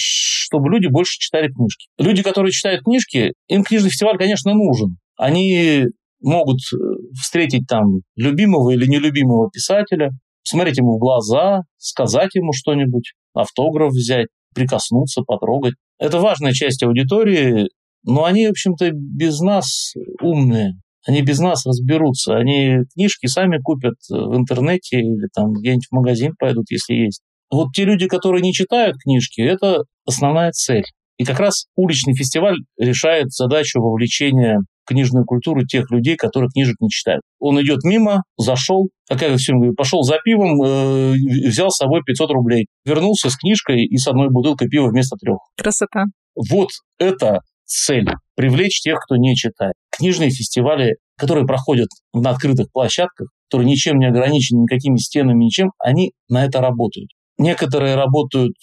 чтобы 0.53 0.69
люди 0.69 0.87
больше 0.87 1.17
читали 1.17 1.51
книжки. 1.51 1.87
Люди, 1.97 2.21
которые 2.21 2.51
читают 2.51 2.83
книжки, 2.83 3.33
им 3.47 3.63
книжный 3.63 3.89
фестиваль, 3.89 4.17
конечно, 4.17 4.53
нужен. 4.53 4.97
Они 5.17 5.85
могут 6.21 6.59
э, 6.73 6.77
встретить 7.19 7.67
там 7.67 8.01
любимого 8.15 8.71
или 8.71 8.85
нелюбимого 8.85 9.49
писателя, 9.49 10.11
смотреть 10.43 10.77
ему 10.77 10.97
в 10.97 10.99
глаза, 10.99 11.61
сказать 11.77 12.35
ему 12.35 12.51
что-нибудь, 12.53 13.13
автограф 13.33 13.91
взять, 13.91 14.27
прикоснуться, 14.53 15.21
потрогать. 15.21 15.73
Это 15.99 16.19
важная 16.19 16.53
часть 16.53 16.83
аудитории, 16.83 17.69
но 18.03 18.25
они, 18.25 18.47
в 18.47 18.51
общем-то, 18.51 18.91
без 18.91 19.39
нас 19.39 19.93
умные. 20.21 20.73
Они 21.05 21.21
без 21.21 21.39
нас 21.39 21.65
разберутся. 21.65 22.35
Они 22.35 22.79
книжки 22.93 23.27
сами 23.27 23.59
купят 23.61 23.95
в 24.09 24.35
интернете 24.37 24.99
или 24.99 25.27
там 25.33 25.51
где-нибудь 25.51 25.87
в 25.89 25.95
магазин 25.95 26.33
пойдут, 26.37 26.65
если 26.69 26.93
есть. 26.93 27.21
Вот 27.51 27.69
те 27.73 27.83
люди, 27.83 28.07
которые 28.07 28.41
не 28.41 28.53
читают 28.53 28.97
книжки, 29.03 29.41
это 29.41 29.83
основная 30.05 30.51
цель. 30.51 30.85
И 31.17 31.25
как 31.25 31.39
раз 31.39 31.65
уличный 31.75 32.15
фестиваль 32.15 32.57
решает 32.79 33.31
задачу 33.31 33.79
вовлечения 33.79 34.59
книжную 34.85 35.25
культуру 35.25 35.65
тех 35.65 35.89
людей, 35.91 36.15
которые 36.15 36.49
книжек 36.49 36.75
не 36.79 36.89
читают. 36.89 37.21
Он 37.39 37.61
идет 37.61 37.83
мимо, 37.83 38.23
зашел, 38.37 38.89
как 39.07 39.21
я 39.21 39.35
всем 39.37 39.57
говорю, 39.57 39.73
пошел 39.75 40.03
за 40.03 40.17
пивом, 40.23 40.61
э, 40.61 41.13
взял 41.47 41.69
с 41.69 41.77
собой 41.77 42.01
500 42.05 42.31
рублей, 42.31 42.67
вернулся 42.85 43.29
с 43.29 43.37
книжкой 43.37 43.85
и 43.85 43.97
с 43.97 44.07
одной 44.07 44.29
бутылкой 44.29 44.69
пива 44.69 44.87
вместо 44.87 45.15
трех. 45.17 45.39
Красота. 45.57 46.05
Вот 46.35 46.69
это 46.99 47.41
цель– 47.65 48.07
привлечь 48.35 48.81
тех, 48.81 48.99
кто 48.99 49.15
не 49.15 49.35
читает. 49.35 49.73
Книжные 49.91 50.29
фестивали, 50.29 50.95
которые 51.17 51.45
проходят 51.45 51.89
на 52.13 52.31
открытых 52.31 52.71
площадках, 52.71 53.29
которые 53.49 53.69
ничем 53.69 53.99
не 53.99 54.07
ограничены, 54.07 54.61
никакими 54.61 54.97
стенами, 54.97 55.43
ничем, 55.43 55.71
они 55.79 56.13
на 56.29 56.45
это 56.45 56.59
работают. 56.59 57.09
Некоторые 57.37 57.95
работают 57.95 58.53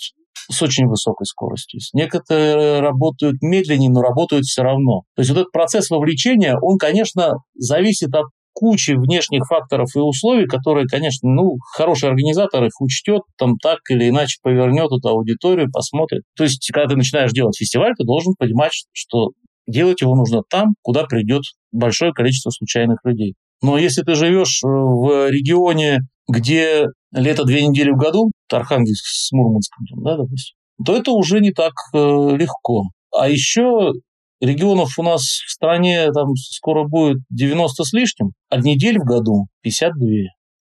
с 0.49 0.63
очень 0.63 0.87
высокой 0.87 1.25
скоростью. 1.27 1.81
Некоторые 1.93 2.81
работают 2.81 3.43
медленнее, 3.43 3.91
но 3.91 4.01
работают 4.01 4.45
все 4.45 4.63
равно. 4.63 5.03
То 5.17 5.21
есть 5.21 5.31
вот 5.31 5.41
этот 5.41 5.53
процесс 5.53 5.91
вовлечения, 5.91 6.57
он, 6.61 6.79
конечно, 6.79 7.35
зависит 7.55 8.15
от 8.15 8.27
кучи 8.53 8.93
внешних 8.93 9.47
факторов 9.49 9.91
и 9.95 10.01
условий, 10.01 10.47
которые, 10.47 10.87
конечно, 10.87 11.29
ну, 11.31 11.57
хороший 11.75 12.09
организатор 12.09 12.65
их 12.65 12.81
учтет, 12.81 13.23
там 13.39 13.57
так 13.57 13.79
или 13.91 14.09
иначе 14.09 14.39
повернет 14.43 14.91
эту 14.93 15.09
аудиторию, 15.09 15.71
посмотрит. 15.73 16.23
То 16.37 16.45
есть, 16.45 16.69
когда 16.73 16.91
ты 16.91 16.97
начинаешь 16.97 17.33
делать 17.33 17.57
фестиваль, 17.57 17.95
ты 17.97 18.05
должен 18.05 18.35
понимать, 18.39 18.73
что 18.93 19.31
делать 19.67 20.01
его 20.01 20.15
нужно 20.15 20.43
там, 20.49 20.75
куда 20.83 21.05
придет 21.05 21.43
большое 21.73 22.13
количество 22.13 22.51
случайных 22.51 22.99
людей. 23.05 23.35
Но 23.63 23.79
если 23.79 24.03
ты 24.03 24.15
живешь 24.15 24.61
в 24.63 25.31
регионе, 25.31 26.01
где 26.29 26.87
лето 27.13 27.45
две 27.45 27.67
недели 27.67 27.91
в 27.91 27.97
году, 27.97 28.31
Архангельск 28.51 29.05
с 29.07 29.33
Мурманском, 29.33 29.87
да, 30.03 30.17
допустим, 30.17 30.57
то 30.85 30.97
это 30.97 31.13
уже 31.13 31.41
не 31.41 31.53
так 31.53 31.73
э, 31.93 31.99
легко. 31.99 32.85
А 33.13 33.29
еще 33.29 33.93
регионов 34.41 34.99
у 34.99 35.03
нас 35.03 35.23
в 35.23 35.51
стране 35.51 36.11
там 36.13 36.35
скоро 36.37 36.85
будет 36.85 37.19
90 37.31 37.85
с 37.85 37.93
лишним, 37.93 38.33
а 38.49 38.59
недель 38.59 38.99
в 38.99 39.05
году 39.05 39.47
52. 39.63 40.09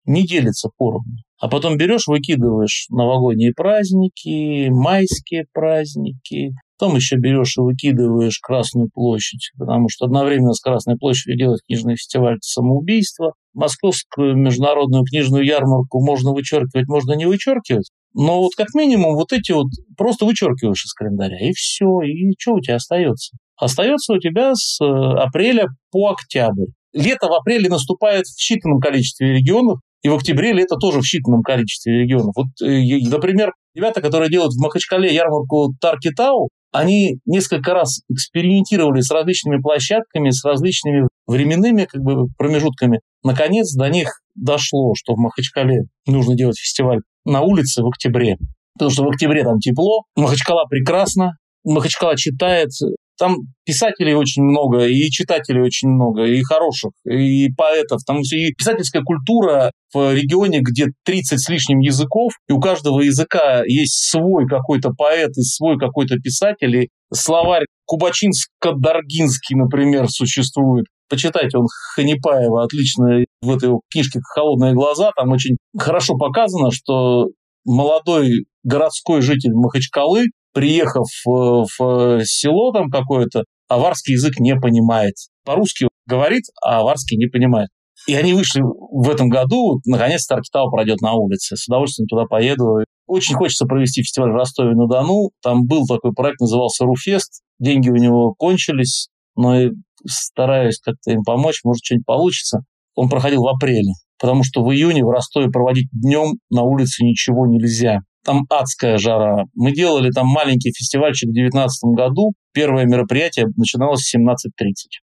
Не 0.05 0.25
делится 0.25 0.69
поровну. 0.77 1.17
А 1.39 1.47
потом 1.47 1.77
берешь, 1.77 2.07
выкидываешь 2.07 2.87
новогодние 2.89 3.53
праздники, 3.53 4.69
майские 4.69 5.45
праздники, 5.53 6.51
Потом 6.79 6.95
еще 6.95 7.17
берешь 7.17 7.57
и 7.57 7.61
выкидываешь 7.61 8.39
Красную 8.39 8.89
площадь, 8.93 9.51
потому 9.57 9.89
что 9.89 10.05
одновременно 10.05 10.53
с 10.53 10.61
Красной 10.61 10.95
площадью 10.97 11.37
делать 11.37 11.61
книжный 11.67 11.97
фестиваль– 11.97 12.33
это 12.35 12.41
самоубийство. 12.41 13.33
Московскую 13.53 14.37
международную 14.37 15.03
книжную 15.03 15.43
ярмарку 15.43 16.01
можно 16.01 16.31
вычеркивать, 16.31 16.87
можно 16.87 17.13
не 17.13 17.25
вычеркивать. 17.25 17.89
Но 18.13 18.41
вот 18.41 18.51
как 18.55 18.73
минимум 18.75 19.15
вот 19.15 19.33
эти 19.33 19.51
вот 19.51 19.67
просто 19.97 20.25
вычеркиваешь 20.25 20.85
из 20.85 20.93
календаря, 20.93 21.37
и 21.39 21.51
все, 21.51 21.99
и 22.01 22.33
что 22.39 22.53
у 22.53 22.61
тебя 22.61 22.75
остается? 22.75 23.35
Остается 23.57 24.13
у 24.13 24.19
тебя 24.19 24.55
с 24.55 24.79
э, 24.81 24.85
апреля 24.85 25.67
по 25.91 26.11
октябрь. 26.11 26.71
Лето 26.93 27.27
в 27.27 27.33
апреле 27.33 27.69
наступает 27.69 28.25
в 28.25 28.39
считанном 28.39 28.79
количестве 28.81 29.33
регионов, 29.33 29.79
и 30.01 30.09
в 30.09 30.15
октябре 30.15 30.53
лето 30.53 30.75
тоже 30.77 30.99
в 30.99 31.03
считанном 31.03 31.41
количестве 31.43 32.01
регионов. 32.01 32.33
Вот, 32.35 32.47
э, 32.61 32.99
например, 33.09 33.53
ребята, 33.75 34.01
которые 34.01 34.29
делают 34.29 34.53
в 34.53 34.61
Махачкале 34.61 35.13
ярмарку 35.13 35.73
Таркитау, 35.79 36.49
они 36.71 37.17
несколько 37.25 37.73
раз 37.73 38.01
экспериментировали 38.09 39.01
с 39.01 39.11
различными 39.11 39.59
площадками, 39.59 40.29
с 40.29 40.43
различными 40.45 41.07
временными 41.27 41.85
как 41.85 42.01
бы, 42.01 42.27
промежутками. 42.37 43.01
Наконец 43.23 43.73
до 43.73 43.89
них 43.89 44.21
дошло, 44.35 44.93
что 44.95 45.15
в 45.15 45.17
Махачкале 45.17 45.83
нужно 46.05 46.35
делать 46.35 46.59
фестиваль 46.59 46.99
на 47.25 47.41
улице 47.41 47.81
в 47.81 47.87
октябре. 47.87 48.37
Потому 48.73 48.91
что 48.91 49.03
в 49.03 49.09
октябре 49.09 49.43
там 49.43 49.59
тепло, 49.59 50.03
Махачкала 50.15 50.65
прекрасно, 50.69 51.33
Махачкала 51.65 52.15
читает, 52.15 52.69
там 53.19 53.35
писателей 53.65 54.15
очень 54.15 54.43
много, 54.43 54.87
и 54.87 55.09
читателей 55.09 55.61
очень 55.61 55.89
много, 55.89 56.23
и 56.23 56.41
хороших, 56.41 56.91
и 57.05 57.49
поэтов. 57.55 58.01
Там 58.07 58.21
все, 58.21 58.37
и 58.37 58.53
писательская 58.53 59.03
культура 59.03 59.71
в 59.93 60.13
регионе, 60.13 60.59
где 60.61 60.87
30 61.05 61.39
с 61.39 61.49
лишним 61.49 61.79
языков, 61.79 62.31
и 62.47 62.53
у 62.53 62.59
каждого 62.59 63.01
языка 63.01 63.63
есть 63.65 64.09
свой 64.09 64.47
какой-то 64.47 64.91
поэт 64.97 65.31
и 65.37 65.41
свой 65.41 65.77
какой-то 65.77 66.15
писатель, 66.15 66.75
и 66.75 66.89
словарь 67.13 67.65
Кубачинско-Даргинский, 67.91 69.55
например, 69.55 70.07
существует. 70.09 70.85
Почитайте, 71.09 71.57
он 71.57 71.65
Ханипаева 71.95 72.63
отлично 72.63 73.25
в 73.41 73.55
этой 73.55 73.71
книжке 73.91 74.19
«Холодные 74.21 74.73
глаза», 74.73 75.11
там 75.15 75.31
очень 75.31 75.57
хорошо 75.77 76.15
показано, 76.15 76.71
что 76.71 77.29
молодой 77.65 78.45
городской 78.63 79.21
житель 79.21 79.53
Махачкалы 79.53 80.25
приехав 80.53 81.07
в 81.25 82.25
село 82.25 82.71
там 82.71 82.89
какое-то, 82.89 83.43
аварский 83.67 84.13
язык 84.13 84.39
не 84.39 84.55
понимает. 84.55 85.15
По-русски 85.45 85.87
говорит, 86.05 86.43
а 86.63 86.79
аварский 86.79 87.17
не 87.17 87.27
понимает. 87.27 87.69
И 88.07 88.15
они 88.15 88.33
вышли 88.33 88.61
в 88.61 89.09
этом 89.09 89.29
году, 89.29 89.81
наконец-то 89.85 90.35
Аркитау 90.35 90.71
пройдет 90.71 91.01
на 91.01 91.13
улице. 91.13 91.55
С 91.55 91.67
удовольствием 91.67 92.07
туда 92.07 92.25
поеду. 92.25 92.79
Очень 93.05 93.35
хочется 93.35 93.65
провести 93.65 94.01
фестиваль 94.01 94.31
в 94.31 94.35
Ростове-на-Дону. 94.35 95.31
Там 95.43 95.67
был 95.67 95.85
такой 95.85 96.13
проект, 96.13 96.39
назывался 96.39 96.85
Руфест. 96.85 97.41
Деньги 97.59 97.89
у 97.89 97.95
него 97.95 98.33
кончились, 98.37 99.09
но 99.35 99.59
и 99.59 99.71
стараюсь 100.07 100.79
как-то 100.79 101.11
им 101.11 101.23
помочь, 101.23 101.61
может, 101.63 101.83
что-нибудь 101.83 102.05
получится. 102.05 102.61
Он 102.95 103.09
проходил 103.09 103.43
в 103.43 103.47
апреле, 103.47 103.93
потому 104.19 104.43
что 104.43 104.63
в 104.63 104.71
июне 104.71 105.03
в 105.03 105.09
Ростове 105.09 105.49
проводить 105.49 105.89
днем 105.91 106.39
на 106.49 106.63
улице 106.63 107.03
ничего 107.03 107.45
нельзя 107.45 107.99
там 108.23 108.45
адская 108.49 108.97
жара. 108.97 109.45
Мы 109.55 109.71
делали 109.71 110.11
там 110.11 110.27
маленький 110.27 110.71
фестивальчик 110.71 111.29
в 111.29 111.33
2019 111.33 111.95
году. 111.95 112.33
Первое 112.53 112.85
мероприятие 112.85 113.47
начиналось 113.55 114.01
в 114.01 114.15
17.30. 114.15 114.35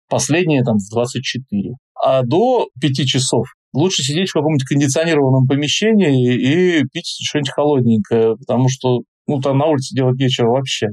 Последнее 0.10 0.64
там 0.64 0.78
в 0.78 0.90
24. 0.92 1.72
А 2.04 2.22
до 2.24 2.68
5 2.80 3.06
часов 3.06 3.48
лучше 3.74 4.04
сидеть 4.04 4.30
в 4.30 4.34
каком-нибудь 4.34 4.66
кондиционированном 4.66 5.48
помещении 5.48 6.36
и 6.36 6.84
пить 6.92 7.08
что-нибудь 7.22 7.52
холодненькое, 7.52 8.36
потому 8.38 8.70
что 8.70 9.02
ну, 9.28 9.40
там 9.42 9.58
на 9.58 9.66
улице 9.66 9.96
делать 9.96 10.18
нечего 10.18 10.52
вообще. 10.52 10.88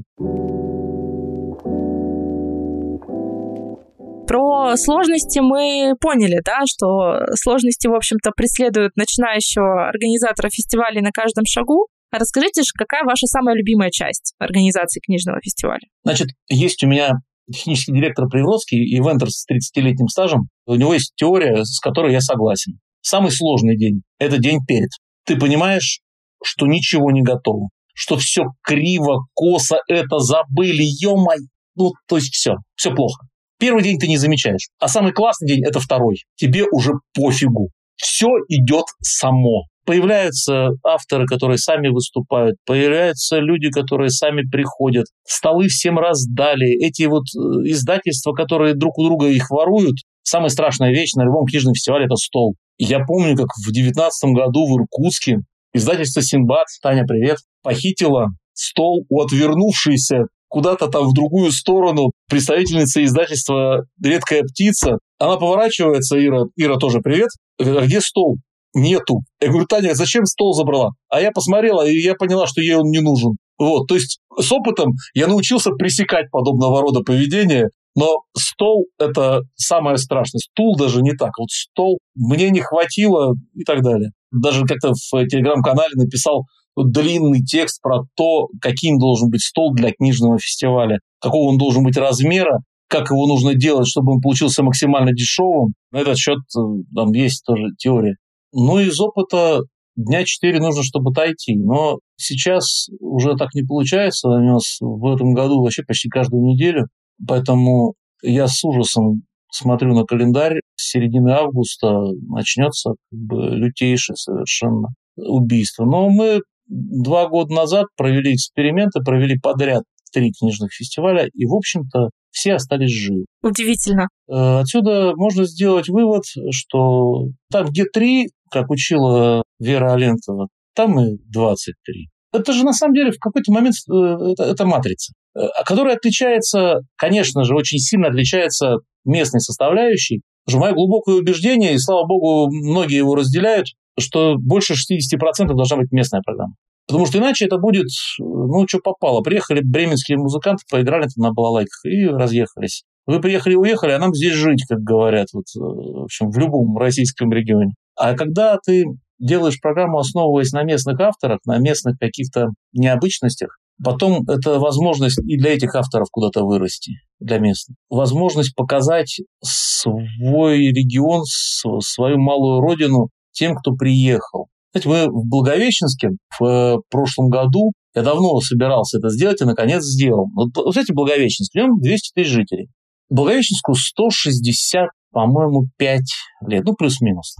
Про 4.27 4.75
сложности 4.75 5.39
мы 5.39 5.93
поняли, 6.01 6.41
да, 6.43 6.61
что 6.65 7.19
сложности, 7.35 7.87
в 7.87 7.93
общем-то, 7.93 8.31
преследуют 8.35 8.95
начинающего 8.97 9.87
организатора 9.87 10.49
фестивалей 10.49 11.01
на 11.01 11.11
каждом 11.11 11.45
шагу. 11.45 11.87
Расскажите, 12.19 12.61
какая 12.77 13.03
ваша 13.03 13.27
самая 13.27 13.55
любимая 13.55 13.89
часть 13.91 14.33
организации 14.39 14.99
книжного 14.99 15.39
фестиваля? 15.41 15.81
Значит, 16.03 16.29
есть 16.49 16.83
у 16.83 16.87
меня 16.87 17.13
технический 17.51 17.93
директор 17.93 18.27
Привродский, 18.27 18.79
ивентер 18.97 19.29
с 19.29 19.45
30-летним 19.49 20.07
стажем. 20.07 20.49
У 20.65 20.75
него 20.75 20.93
есть 20.93 21.13
теория, 21.15 21.63
с 21.63 21.79
которой 21.79 22.11
я 22.11 22.21
согласен. 22.21 22.79
Самый 23.01 23.31
сложный 23.31 23.77
день– 23.77 24.01
это 24.19 24.37
день 24.37 24.59
перед. 24.67 24.89
Ты 25.25 25.37
понимаешь, 25.37 26.01
что 26.43 26.65
ничего 26.65 27.11
не 27.11 27.21
готово, 27.21 27.69
что 27.93 28.17
все 28.17 28.45
криво, 28.63 29.27
косо, 29.33 29.77
это 29.87 30.19
забыли, 30.19 30.83
ё-май. 30.83 31.37
Ну, 31.75 31.91
то 32.07 32.17
есть 32.17 32.33
все, 32.33 32.55
все 32.75 32.93
плохо. 32.93 33.27
Первый 33.59 33.83
день 33.83 33.99
ты 33.99 34.07
не 34.07 34.17
замечаешь, 34.17 34.69
а 34.79 34.87
самый 34.87 35.13
классный 35.13 35.47
день– 35.47 35.63
это 35.65 35.79
второй. 35.79 36.23
Тебе 36.35 36.63
уже 36.71 36.93
пофигу. 37.13 37.69
Все 37.95 38.27
идет 38.49 38.85
само. 39.01 39.65
Появляются 39.85 40.69
авторы, 40.83 41.25
которые 41.25 41.57
сами 41.57 41.89
выступают, 41.89 42.57
появляются 42.65 43.37
люди, 43.37 43.69
которые 43.69 44.09
сами 44.09 44.41
приходят. 44.41 45.05
Столы 45.27 45.67
всем 45.67 45.99
раздали. 45.99 46.83
Эти 46.83 47.03
вот 47.03 47.23
э, 47.35 47.39
издательства, 47.69 48.33
которые 48.33 48.73
друг 48.73 48.97
у 48.97 49.05
друга 49.05 49.27
их 49.27 49.49
воруют, 49.51 49.97
самая 50.23 50.49
страшная 50.49 50.91
вещь 50.91 51.13
на 51.13 51.23
любом 51.23 51.45
книжном 51.45 51.75
фестивале– 51.75 52.05
это 52.07 52.15
стол. 52.15 52.55
Я 52.77 52.99
помню, 53.05 53.35
как 53.35 53.47
в 53.57 53.71
2019 53.71 54.33
году 54.33 54.65
в 54.65 54.77
Иркутске 54.77 55.37
издательство 55.73 56.21
«Синбад», 56.21 56.65
Таня, 56.81 57.05
привет, 57.07 57.37
похитило 57.61 58.29
стол 58.53 59.05
у 59.09 59.21
отвернувшейся 59.21 60.25
куда-то 60.47 60.87
там 60.87 61.09
в 61.09 61.13
другую 61.13 61.51
сторону 61.51 62.11
представительница 62.29 63.03
издательства 63.03 63.85
«Редкая 64.01 64.43
птица». 64.43 64.99
Она 65.19 65.37
поворачивается, 65.37 66.17
Ира, 66.23 66.43
Ира 66.55 66.77
тоже 66.77 66.99
привет. 66.99 67.29
Говорит, 67.59 67.81
а 67.81 67.85
где 67.85 68.01
стол? 68.01 68.37
Нету. 68.75 69.21
Я 69.41 69.49
говорю, 69.49 69.65
Таня, 69.65 69.95
зачем 69.95 70.25
стол 70.25 70.53
забрала? 70.53 70.91
А 71.09 71.21
я 71.21 71.31
посмотрела, 71.31 71.87
и 71.87 71.97
я 71.97 72.13
поняла, 72.13 72.45
что 72.45 72.61
ей 72.61 72.75
он 72.75 72.91
не 72.91 72.99
нужен. 72.99 73.37
Вот, 73.57 73.87
то 73.87 73.95
есть 73.95 74.19
с 74.37 74.51
опытом 74.51 74.91
я 75.13 75.27
научился 75.27 75.71
пресекать 75.71 76.29
подобного 76.29 76.81
рода 76.81 76.99
поведение, 76.99 77.69
но 77.95 78.23
стол– 78.37 78.87
это 78.99 79.43
самое 79.55 79.97
страшное. 79.97 80.39
Стул 80.39 80.75
даже 80.75 81.01
не 81.01 81.13
так. 81.13 81.31
Вот 81.39 81.49
стол 81.49 81.99
мне 82.15 82.49
не 82.49 82.59
хватило 82.59 83.33
и 83.53 83.63
так 83.63 83.81
далее. 83.81 84.11
Даже 84.31 84.65
как-то 84.65 84.91
в 84.91 85.27
телеграм-канале 85.27 85.93
написал 85.95 86.43
длинный 86.75 87.41
текст 87.41 87.81
про 87.81 88.01
то, 88.17 88.49
каким 88.61 88.97
должен 88.97 89.29
быть 89.29 89.41
стол 89.41 89.73
для 89.73 89.93
книжного 89.93 90.37
фестиваля, 90.37 90.99
какого 91.21 91.49
он 91.49 91.57
должен 91.57 91.85
быть 91.85 91.95
размера, 91.95 92.59
как 92.89 93.09
его 93.09 93.25
нужно 93.27 93.55
делать, 93.55 93.87
чтобы 93.87 94.13
он 94.13 94.21
получился 94.21 94.61
максимально 94.61 95.13
дешевым. 95.13 95.73
На 95.91 95.99
этот 95.99 96.17
счет 96.17 96.39
э, 96.57 96.59
там 96.93 97.13
есть 97.13 97.43
тоже 97.45 97.67
теория. 97.77 98.15
Ну, 98.57 98.79
из 98.79 98.99
опыта 99.01 99.59
дня 99.97 100.23
4 100.23 100.59
нужно, 100.59 100.81
чтобы 100.81 101.11
отойти. 101.11 101.57
Но 101.57 101.99
сейчас 102.15 102.87
уже 103.01 103.35
так 103.35 103.49
не 103.53 103.63
получается. 103.63 104.29
У 104.29 104.39
нас 104.39 104.77
в 104.79 105.13
этом 105.13 105.33
году 105.33 105.61
вообще 105.61 105.83
почти 105.83 106.07
каждую 106.07 106.43
неделю. 106.43 106.87
Поэтому 107.27 107.95
я 108.23 108.47
с 108.47 108.63
ужасом 108.63 109.23
смотрю 109.51 109.93
на 109.93 110.05
календарь. 110.05 110.61
С 110.77 110.91
середины 110.91 111.31
августа 111.31 111.99
начнется 112.29 112.91
как 113.11 113.19
бы 113.19 113.49
лютейшее 113.49 114.15
совершенно 114.15 114.87
убийство. 115.17 115.83
Но 115.83 116.09
мы 116.09 116.39
два 116.67 117.27
года 117.27 117.53
назад 117.53 117.87
провели 117.97 118.35
эксперименты, 118.35 119.01
провели 119.01 119.37
подряд 119.37 119.83
три 120.13 120.31
книжных 120.31 120.71
фестиваля, 120.71 121.27
и, 121.33 121.45
в 121.45 121.53
общем-то, 121.53 122.09
все 122.31 122.53
остались 122.53 122.91
живы. 122.91 123.25
Удивительно. 123.43 124.07
Э, 124.29 124.59
отсюда 124.59 125.13
можно 125.15 125.45
сделать 125.45 125.89
вывод, 125.89 126.23
что 126.51 127.27
там, 127.51 127.67
где 127.67 127.83
три, 127.83 128.29
как 128.51 128.69
учила 128.69 129.43
Вера 129.59 129.93
Алентова, 129.93 130.47
там 130.75 130.99
и 130.99 131.17
23. 131.31 132.09
Это 132.33 132.51
же 132.51 132.65
на 132.65 132.73
самом 132.73 132.93
деле 132.93 133.11
в 133.11 133.19
какой-то 133.19 133.51
момент 133.51 133.75
э, 133.89 134.31
это, 134.31 134.43
это 134.43 134.65
матрица, 134.65 135.13
э, 135.35 135.47
которая 135.65 135.95
отличается, 135.95 136.81
конечно 136.97 137.43
же, 137.43 137.55
очень 137.55 137.79
сильно 137.79 138.07
отличается 138.07 138.77
местной 139.05 139.39
составляющей. 139.39 140.21
Потому 140.45 140.59
что 140.59 140.67
мое 140.67 140.75
глубокое 140.75 141.15
убеждение, 141.15 141.73
и 141.73 141.79
слава 141.79 142.05
богу, 142.05 142.49
многие 142.51 142.97
его 142.97 143.15
разделяют, 143.15 143.67
что 143.97 144.35
больше 144.37 144.73
60% 144.73 145.47
должна 145.55 145.77
быть 145.77 145.91
местная 145.91 146.21
программа. 146.23 146.55
Потому 146.87 147.05
что 147.07 147.17
иначе 147.17 147.45
это 147.45 147.57
будет, 147.57 147.87
ну, 148.19 148.67
что 148.67 148.79
попало. 148.79 149.21
Приехали 149.21 149.61
бременские 149.63 150.17
музыканты, 150.17 150.63
поиграли 150.69 151.03
там 151.03 151.29
на 151.29 151.31
балалайках 151.31 151.85
и 151.85 152.05
разъехались. 152.05 152.83
Вы 153.07 153.21
приехали 153.21 153.53
и 153.53 153.57
уехали, 153.57 153.91
а 153.91 153.99
нам 153.99 154.13
здесь 154.13 154.33
жить, 154.33 154.63
как 154.67 154.79
говорят, 154.79 155.27
вот, 155.33 155.45
э, 155.55 155.59
в 155.59 156.03
общем, 156.03 156.29
в 156.29 156.37
любом 156.37 156.77
российском 156.77 157.31
регионе. 157.31 157.73
А 157.95 158.15
когда 158.15 158.57
ты 158.63 158.85
делаешь 159.19 159.59
программу, 159.61 159.99
основываясь 159.99 160.51
на 160.51 160.63
местных 160.63 160.99
авторах, 160.99 161.39
на 161.45 161.57
местных 161.57 161.97
каких-то 161.97 162.49
необычностях, 162.73 163.57
потом 163.83 164.23
это 164.27 164.59
возможность 164.59 165.19
и 165.19 165.37
для 165.37 165.53
этих 165.53 165.75
авторов 165.75 166.07
куда-то 166.11 166.43
вырасти, 166.45 166.93
для 167.19 167.39
местных. 167.39 167.77
Возможность 167.89 168.55
показать 168.55 169.21
свой 169.43 170.59
регион, 170.67 171.23
свою 171.25 172.17
малую 172.17 172.61
родину 172.61 173.09
тем, 173.31 173.55
кто 173.55 173.73
приехал. 173.73 174.47
Знаете, 174.73 174.89
мы 174.89 175.11
в 175.11 175.27
Благовещенске 175.29 176.09
в 176.37 176.43
э, 176.43 176.77
прошлом 176.89 177.29
году, 177.29 177.71
я 177.95 178.01
давно 178.01 178.39
собирался 178.41 178.97
это 178.97 179.09
сделать 179.09 179.41
и, 179.41 179.45
наконец, 179.45 179.83
сделал. 179.83 180.27
Вот, 180.35 180.49
знаете, 180.73 180.93
Благовещенск, 180.93 181.53
в 181.53 181.55
нем 181.55 181.79
200 181.79 182.11
тысяч 182.13 182.31
жителей. 182.31 182.67
Благовещенску 183.09 183.73
160, 183.73 184.89
по-моему, 185.11 185.67
5 185.77 186.01
лет, 186.47 186.65
ну, 186.65 186.73
плюс-минус. 186.73 187.35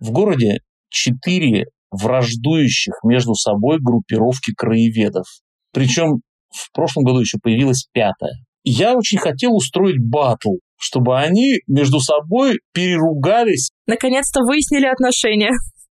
В 0.00 0.10
городе 0.10 0.60
4 0.90 1.66
враждующих 1.90 2.94
между 3.04 3.34
собой 3.34 3.78
группировки 3.80 4.52
краеведов. 4.56 5.26
Причем 5.72 6.22
в 6.50 6.72
прошлом 6.72 7.04
году 7.04 7.20
еще 7.20 7.38
появилась 7.42 7.86
пятая. 7.92 8.32
Я 8.64 8.96
очень 8.96 9.18
хотел 9.18 9.54
устроить 9.54 10.02
батл 10.02 10.56
чтобы 10.80 11.18
они 11.18 11.58
между 11.66 12.00
собой 12.00 12.58
переругались. 12.72 13.70
Наконец-то 13.86 14.40
выяснили 14.40 14.86
отношения. 14.86 15.50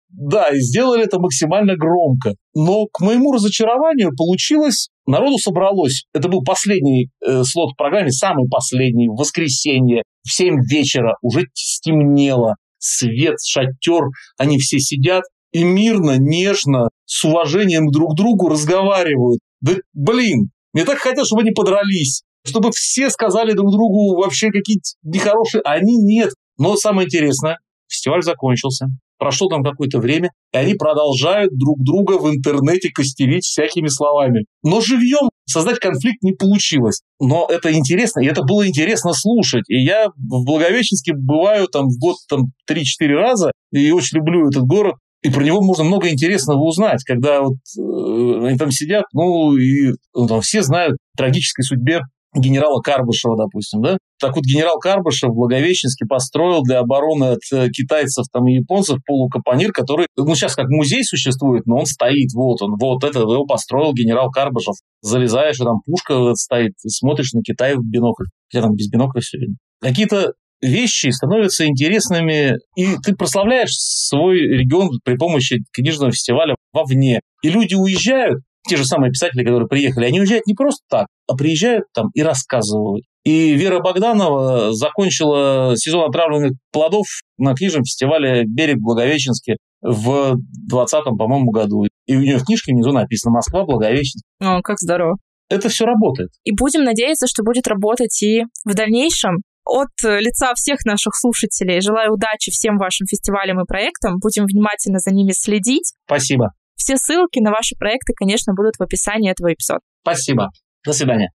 Да, 0.09 0.49
и 0.49 0.59
сделали 0.59 1.05
это 1.05 1.21
максимально 1.21 1.77
громко. 1.77 2.35
Но 2.55 2.87
к 2.87 3.01
моему 3.01 3.33
разочарованию 3.33 4.11
получилось, 4.17 4.89
народу 5.07 5.39
собралось. 5.39 6.05
Это 6.13 6.29
был 6.29 6.43
последний 6.43 7.11
э, 7.25 7.45
слот 7.45 7.75
в 7.75 7.77
программе, 7.77 8.11
самый 8.11 8.49
последний, 8.49 9.09
в 9.09 9.17
воскресенье, 9.17 10.03
в 10.27 10.33
7 10.33 10.57
вечера, 10.69 11.15
уже 11.23 11.45
стемнело, 11.55 12.57
свет, 12.81 13.37
шатер, 13.45 14.03
они 14.37 14.59
все 14.59 14.81
сидят 14.81 15.23
и 15.53 15.63
мирно, 15.63 16.17
нежно, 16.19 16.89
с 17.05 17.25
уважением 17.25 17.91
друг 17.91 18.13
к 18.13 18.17
другу 18.17 18.49
разговаривают. 18.49 19.41
Да 19.61 19.75
блин, 19.95 20.51
мне 20.73 20.85
так 20.85 20.99
хотелось, 20.99 21.29
чтобы 21.29 21.43
они 21.43 21.53
подрались 21.53 22.23
чтобы 22.45 22.71
все 22.73 23.11
сказали 23.11 23.53
друг 23.53 23.71
другу 23.73 24.17
вообще 24.17 24.51
какие-то 24.51 24.91
нехорошие, 25.03 25.63
а 25.65 25.73
они 25.73 25.97
нет. 25.97 26.31
Но 26.59 26.77
самое 26.77 27.07
интересное, 27.07 27.59
фестиваль 27.89 28.23
закончился, 28.23 28.87
прошло 29.19 29.49
там 29.49 29.63
какое-то 29.63 29.99
время, 29.99 30.31
и 30.53 30.57
они 30.57 30.75
продолжают 30.75 31.57
друг 31.57 31.83
друга 31.83 32.19
в 32.19 32.29
интернете 32.31 32.91
костерить 32.91 33.45
всякими 33.45 33.89
словами. 33.89 34.45
Но 34.63 34.81
живьем 34.81 35.31
создать 35.51 35.79
конфликт 35.79 36.23
не 36.23 36.33
получилось. 36.33 37.03
Но 37.21 37.47
это 37.51 37.73
интересно, 37.73 38.21
и 38.21 38.27
это 38.27 38.43
было 38.43 38.67
интересно 38.67 39.13
слушать. 39.13 39.65
И 39.69 39.83
я 39.83 40.09
в 40.09 40.45
Благовещенске 40.45 41.13
бываю 41.15 41.69
там 41.69 41.89
в 41.89 41.99
год 41.99 42.17
там 42.29 42.53
3-4 42.69 43.15
раза, 43.15 43.53
и 43.73 43.91
очень 43.91 44.19
люблю 44.19 44.49
этот 44.49 44.65
город. 44.65 44.97
И 45.23 45.29
про 45.29 45.45
него 45.45 45.61
можно 45.61 45.85
много 45.85 46.09
интересного 46.09 46.63
узнать, 46.63 47.05
когда 47.05 47.43
вот 47.43 47.57
э, 47.79 48.47
они 48.47 48.57
там 48.57 48.71
сидят, 48.71 49.05
ну 49.13 49.55
и 49.55 49.93
ну, 50.15 50.27
там 50.27 50.41
все 50.41 50.63
знают 50.63 50.97
о 51.15 51.19
трагической 51.19 51.63
судьбе 51.63 52.01
генерала 52.35 52.81
Карбышева, 52.81 53.37
допустим, 53.37 53.83
да? 53.83 53.99
Так 54.21 54.37
вот, 54.37 54.45
генерал 54.45 54.79
Карбышев 54.79 55.31
в 55.31 55.35
Благовещенске 55.35 56.07
построил 56.07 56.63
для 56.63 56.81
обороны 56.81 57.33
от 57.33 57.41
э, 57.53 57.69
китайцев 57.71 58.27
там, 58.33 58.47
и 58.47 58.57
японцев 58.57 58.99
полукапонир, 59.07 59.73
который, 59.73 60.07
ну, 60.17 60.35
сейчас 60.35 60.55
как 60.55 60.69
музей 60.69 61.03
существует, 61.03 61.67
но 61.67 61.79
он 61.79 61.87
стоит, 61.87 62.33
вот 62.35 62.61
он, 62.63 62.77
вот 62.79 63.03
это 63.03 63.21
его 63.21 63.47
построил 63.47 63.93
генерал 63.95 64.31
Карбышев. 64.31 64.75
Залезаешь, 65.01 65.61
и 65.61 65.65
там 65.65 65.81
пушка 65.87 66.35
стоит, 66.35 66.73
и 66.85 66.89
смотришь 66.89 67.33
на 67.33 67.43
Китай 67.43 67.75
в 67.75 67.83
бинокль. 67.83 68.27
Хотя 68.51 68.65
там 68.65 68.75
без 68.75 68.91
бинокля 68.91 69.21
все 69.21 69.39
видно. 69.39 69.57
Какие-то 69.81 70.33
вещи 70.61 71.09
становятся 71.09 71.67
интересными, 71.67 72.57
и 72.77 72.97
ты 73.03 73.15
прославляешь 73.15 73.73
свой 73.73 74.41
регион 74.41 74.91
при 75.05 75.17
помощи 75.17 75.65
книжного 75.73 76.13
фестиваля 76.13 76.55
вовне. 76.73 77.21
И 77.43 77.49
люди 77.49 77.75
уезжают, 77.75 78.43
те 78.69 78.77
же 78.77 78.85
самые 78.85 79.11
писатели, 79.11 79.45
которые 79.45 79.69
приехали, 79.69 80.07
они 80.07 80.21
уезжают 80.21 80.47
не 80.47 80.55
просто 80.55 80.83
так, 80.89 81.07
а 81.27 81.37
приезжают 81.37 81.85
там 81.95 82.11
и 82.15 82.23
рассказывают. 82.23 83.05
И 83.25 83.53
Вера 83.55 83.81
Богданова 83.81 84.73
закончила 84.73 85.75
сезон 85.77 86.09
отравленных 86.09 86.53
плодов 86.73 87.07
на 87.39 87.55
книжном 87.55 87.85
фестивале 87.85 88.45
«Берег 88.47 88.79
Благовещенский» 88.79 89.57
в 89.83 90.37
2020, 90.37 91.05
по-моему, 91.19 91.51
году. 91.51 91.85
И 92.07 92.17
у 92.17 92.21
нее 92.21 92.39
в 92.39 92.45
книжке 92.45 92.73
внизу 92.73 92.93
написано 92.93 93.33
«Москва, 93.33 93.65
Благовещенск». 93.65 94.25
О, 94.41 94.61
как 94.63 94.79
здорово. 94.79 95.17
Это 95.51 95.69
все 95.69 95.85
работает. 95.85 96.31
И 96.45 96.53
будем 96.55 96.85
надеяться, 96.85 97.27
что 97.27 97.43
будет 97.43 97.67
работать 97.67 98.23
и 98.23 98.45
в 98.65 98.75
дальнейшем. 98.75 99.39
От 99.67 99.91
лица 100.03 100.53
всех 100.55 100.85
наших 100.85 101.15
слушателей 101.15 101.81
желаю 101.81 102.15
удачи 102.15 102.51
всем 102.51 102.79
вашим 102.79 103.07
фестивалям 103.07 103.61
и 103.61 103.67
проектам. 103.67 104.19
Будем 104.21 104.47
внимательно 104.47 104.99
за 104.99 105.15
ними 105.15 105.33
следить. 105.33 105.93
Спасибо. 106.07 106.53
Все 106.81 106.97
ссылки 106.97 107.41
на 107.41 107.51
ваши 107.51 107.77
проекты, 107.79 108.15
конечно, 108.17 108.55
будут 108.55 108.77
в 108.79 108.83
описании 108.83 109.31
этого 109.31 109.53
эпизода. 109.53 109.81
Спасибо. 110.01 110.49
До 110.87 110.95
свидания. 110.95 111.31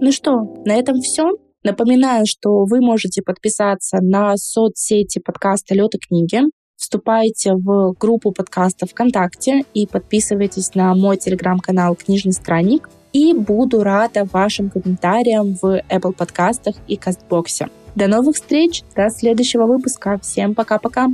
Ну 0.00 0.10
что, 0.10 0.32
на 0.64 0.74
этом 0.74 1.00
все. 1.00 1.30
Напоминаю, 1.62 2.26
что 2.26 2.64
вы 2.64 2.80
можете 2.80 3.22
подписаться 3.22 3.98
на 4.00 4.36
соцсети 4.36 5.20
подкаста 5.20 5.76
«Лёд 5.76 5.94
и 5.94 5.98
книги». 5.98 6.40
Вступайте 6.76 7.52
в 7.54 7.92
группу 7.92 8.32
подкаста 8.32 8.86
ВКонтакте 8.86 9.62
и 9.74 9.86
подписывайтесь 9.86 10.74
на 10.74 10.92
мой 10.96 11.18
телеграм-канал 11.18 11.94
«Книжный 11.94 12.32
странник». 12.32 12.90
И 13.12 13.32
буду 13.32 13.84
рада 13.84 14.24
вашим 14.24 14.70
комментариям 14.70 15.54
в 15.54 15.82
Apple 15.88 16.14
подкастах 16.14 16.74
и 16.88 16.96
Кастбоксе. 16.96 17.68
До 17.94 18.08
новых 18.08 18.36
встреч, 18.36 18.82
до 18.96 19.10
следующего 19.10 19.66
выпуска. 19.66 20.18
Всем 20.22 20.54
пока-пока. 20.54 21.08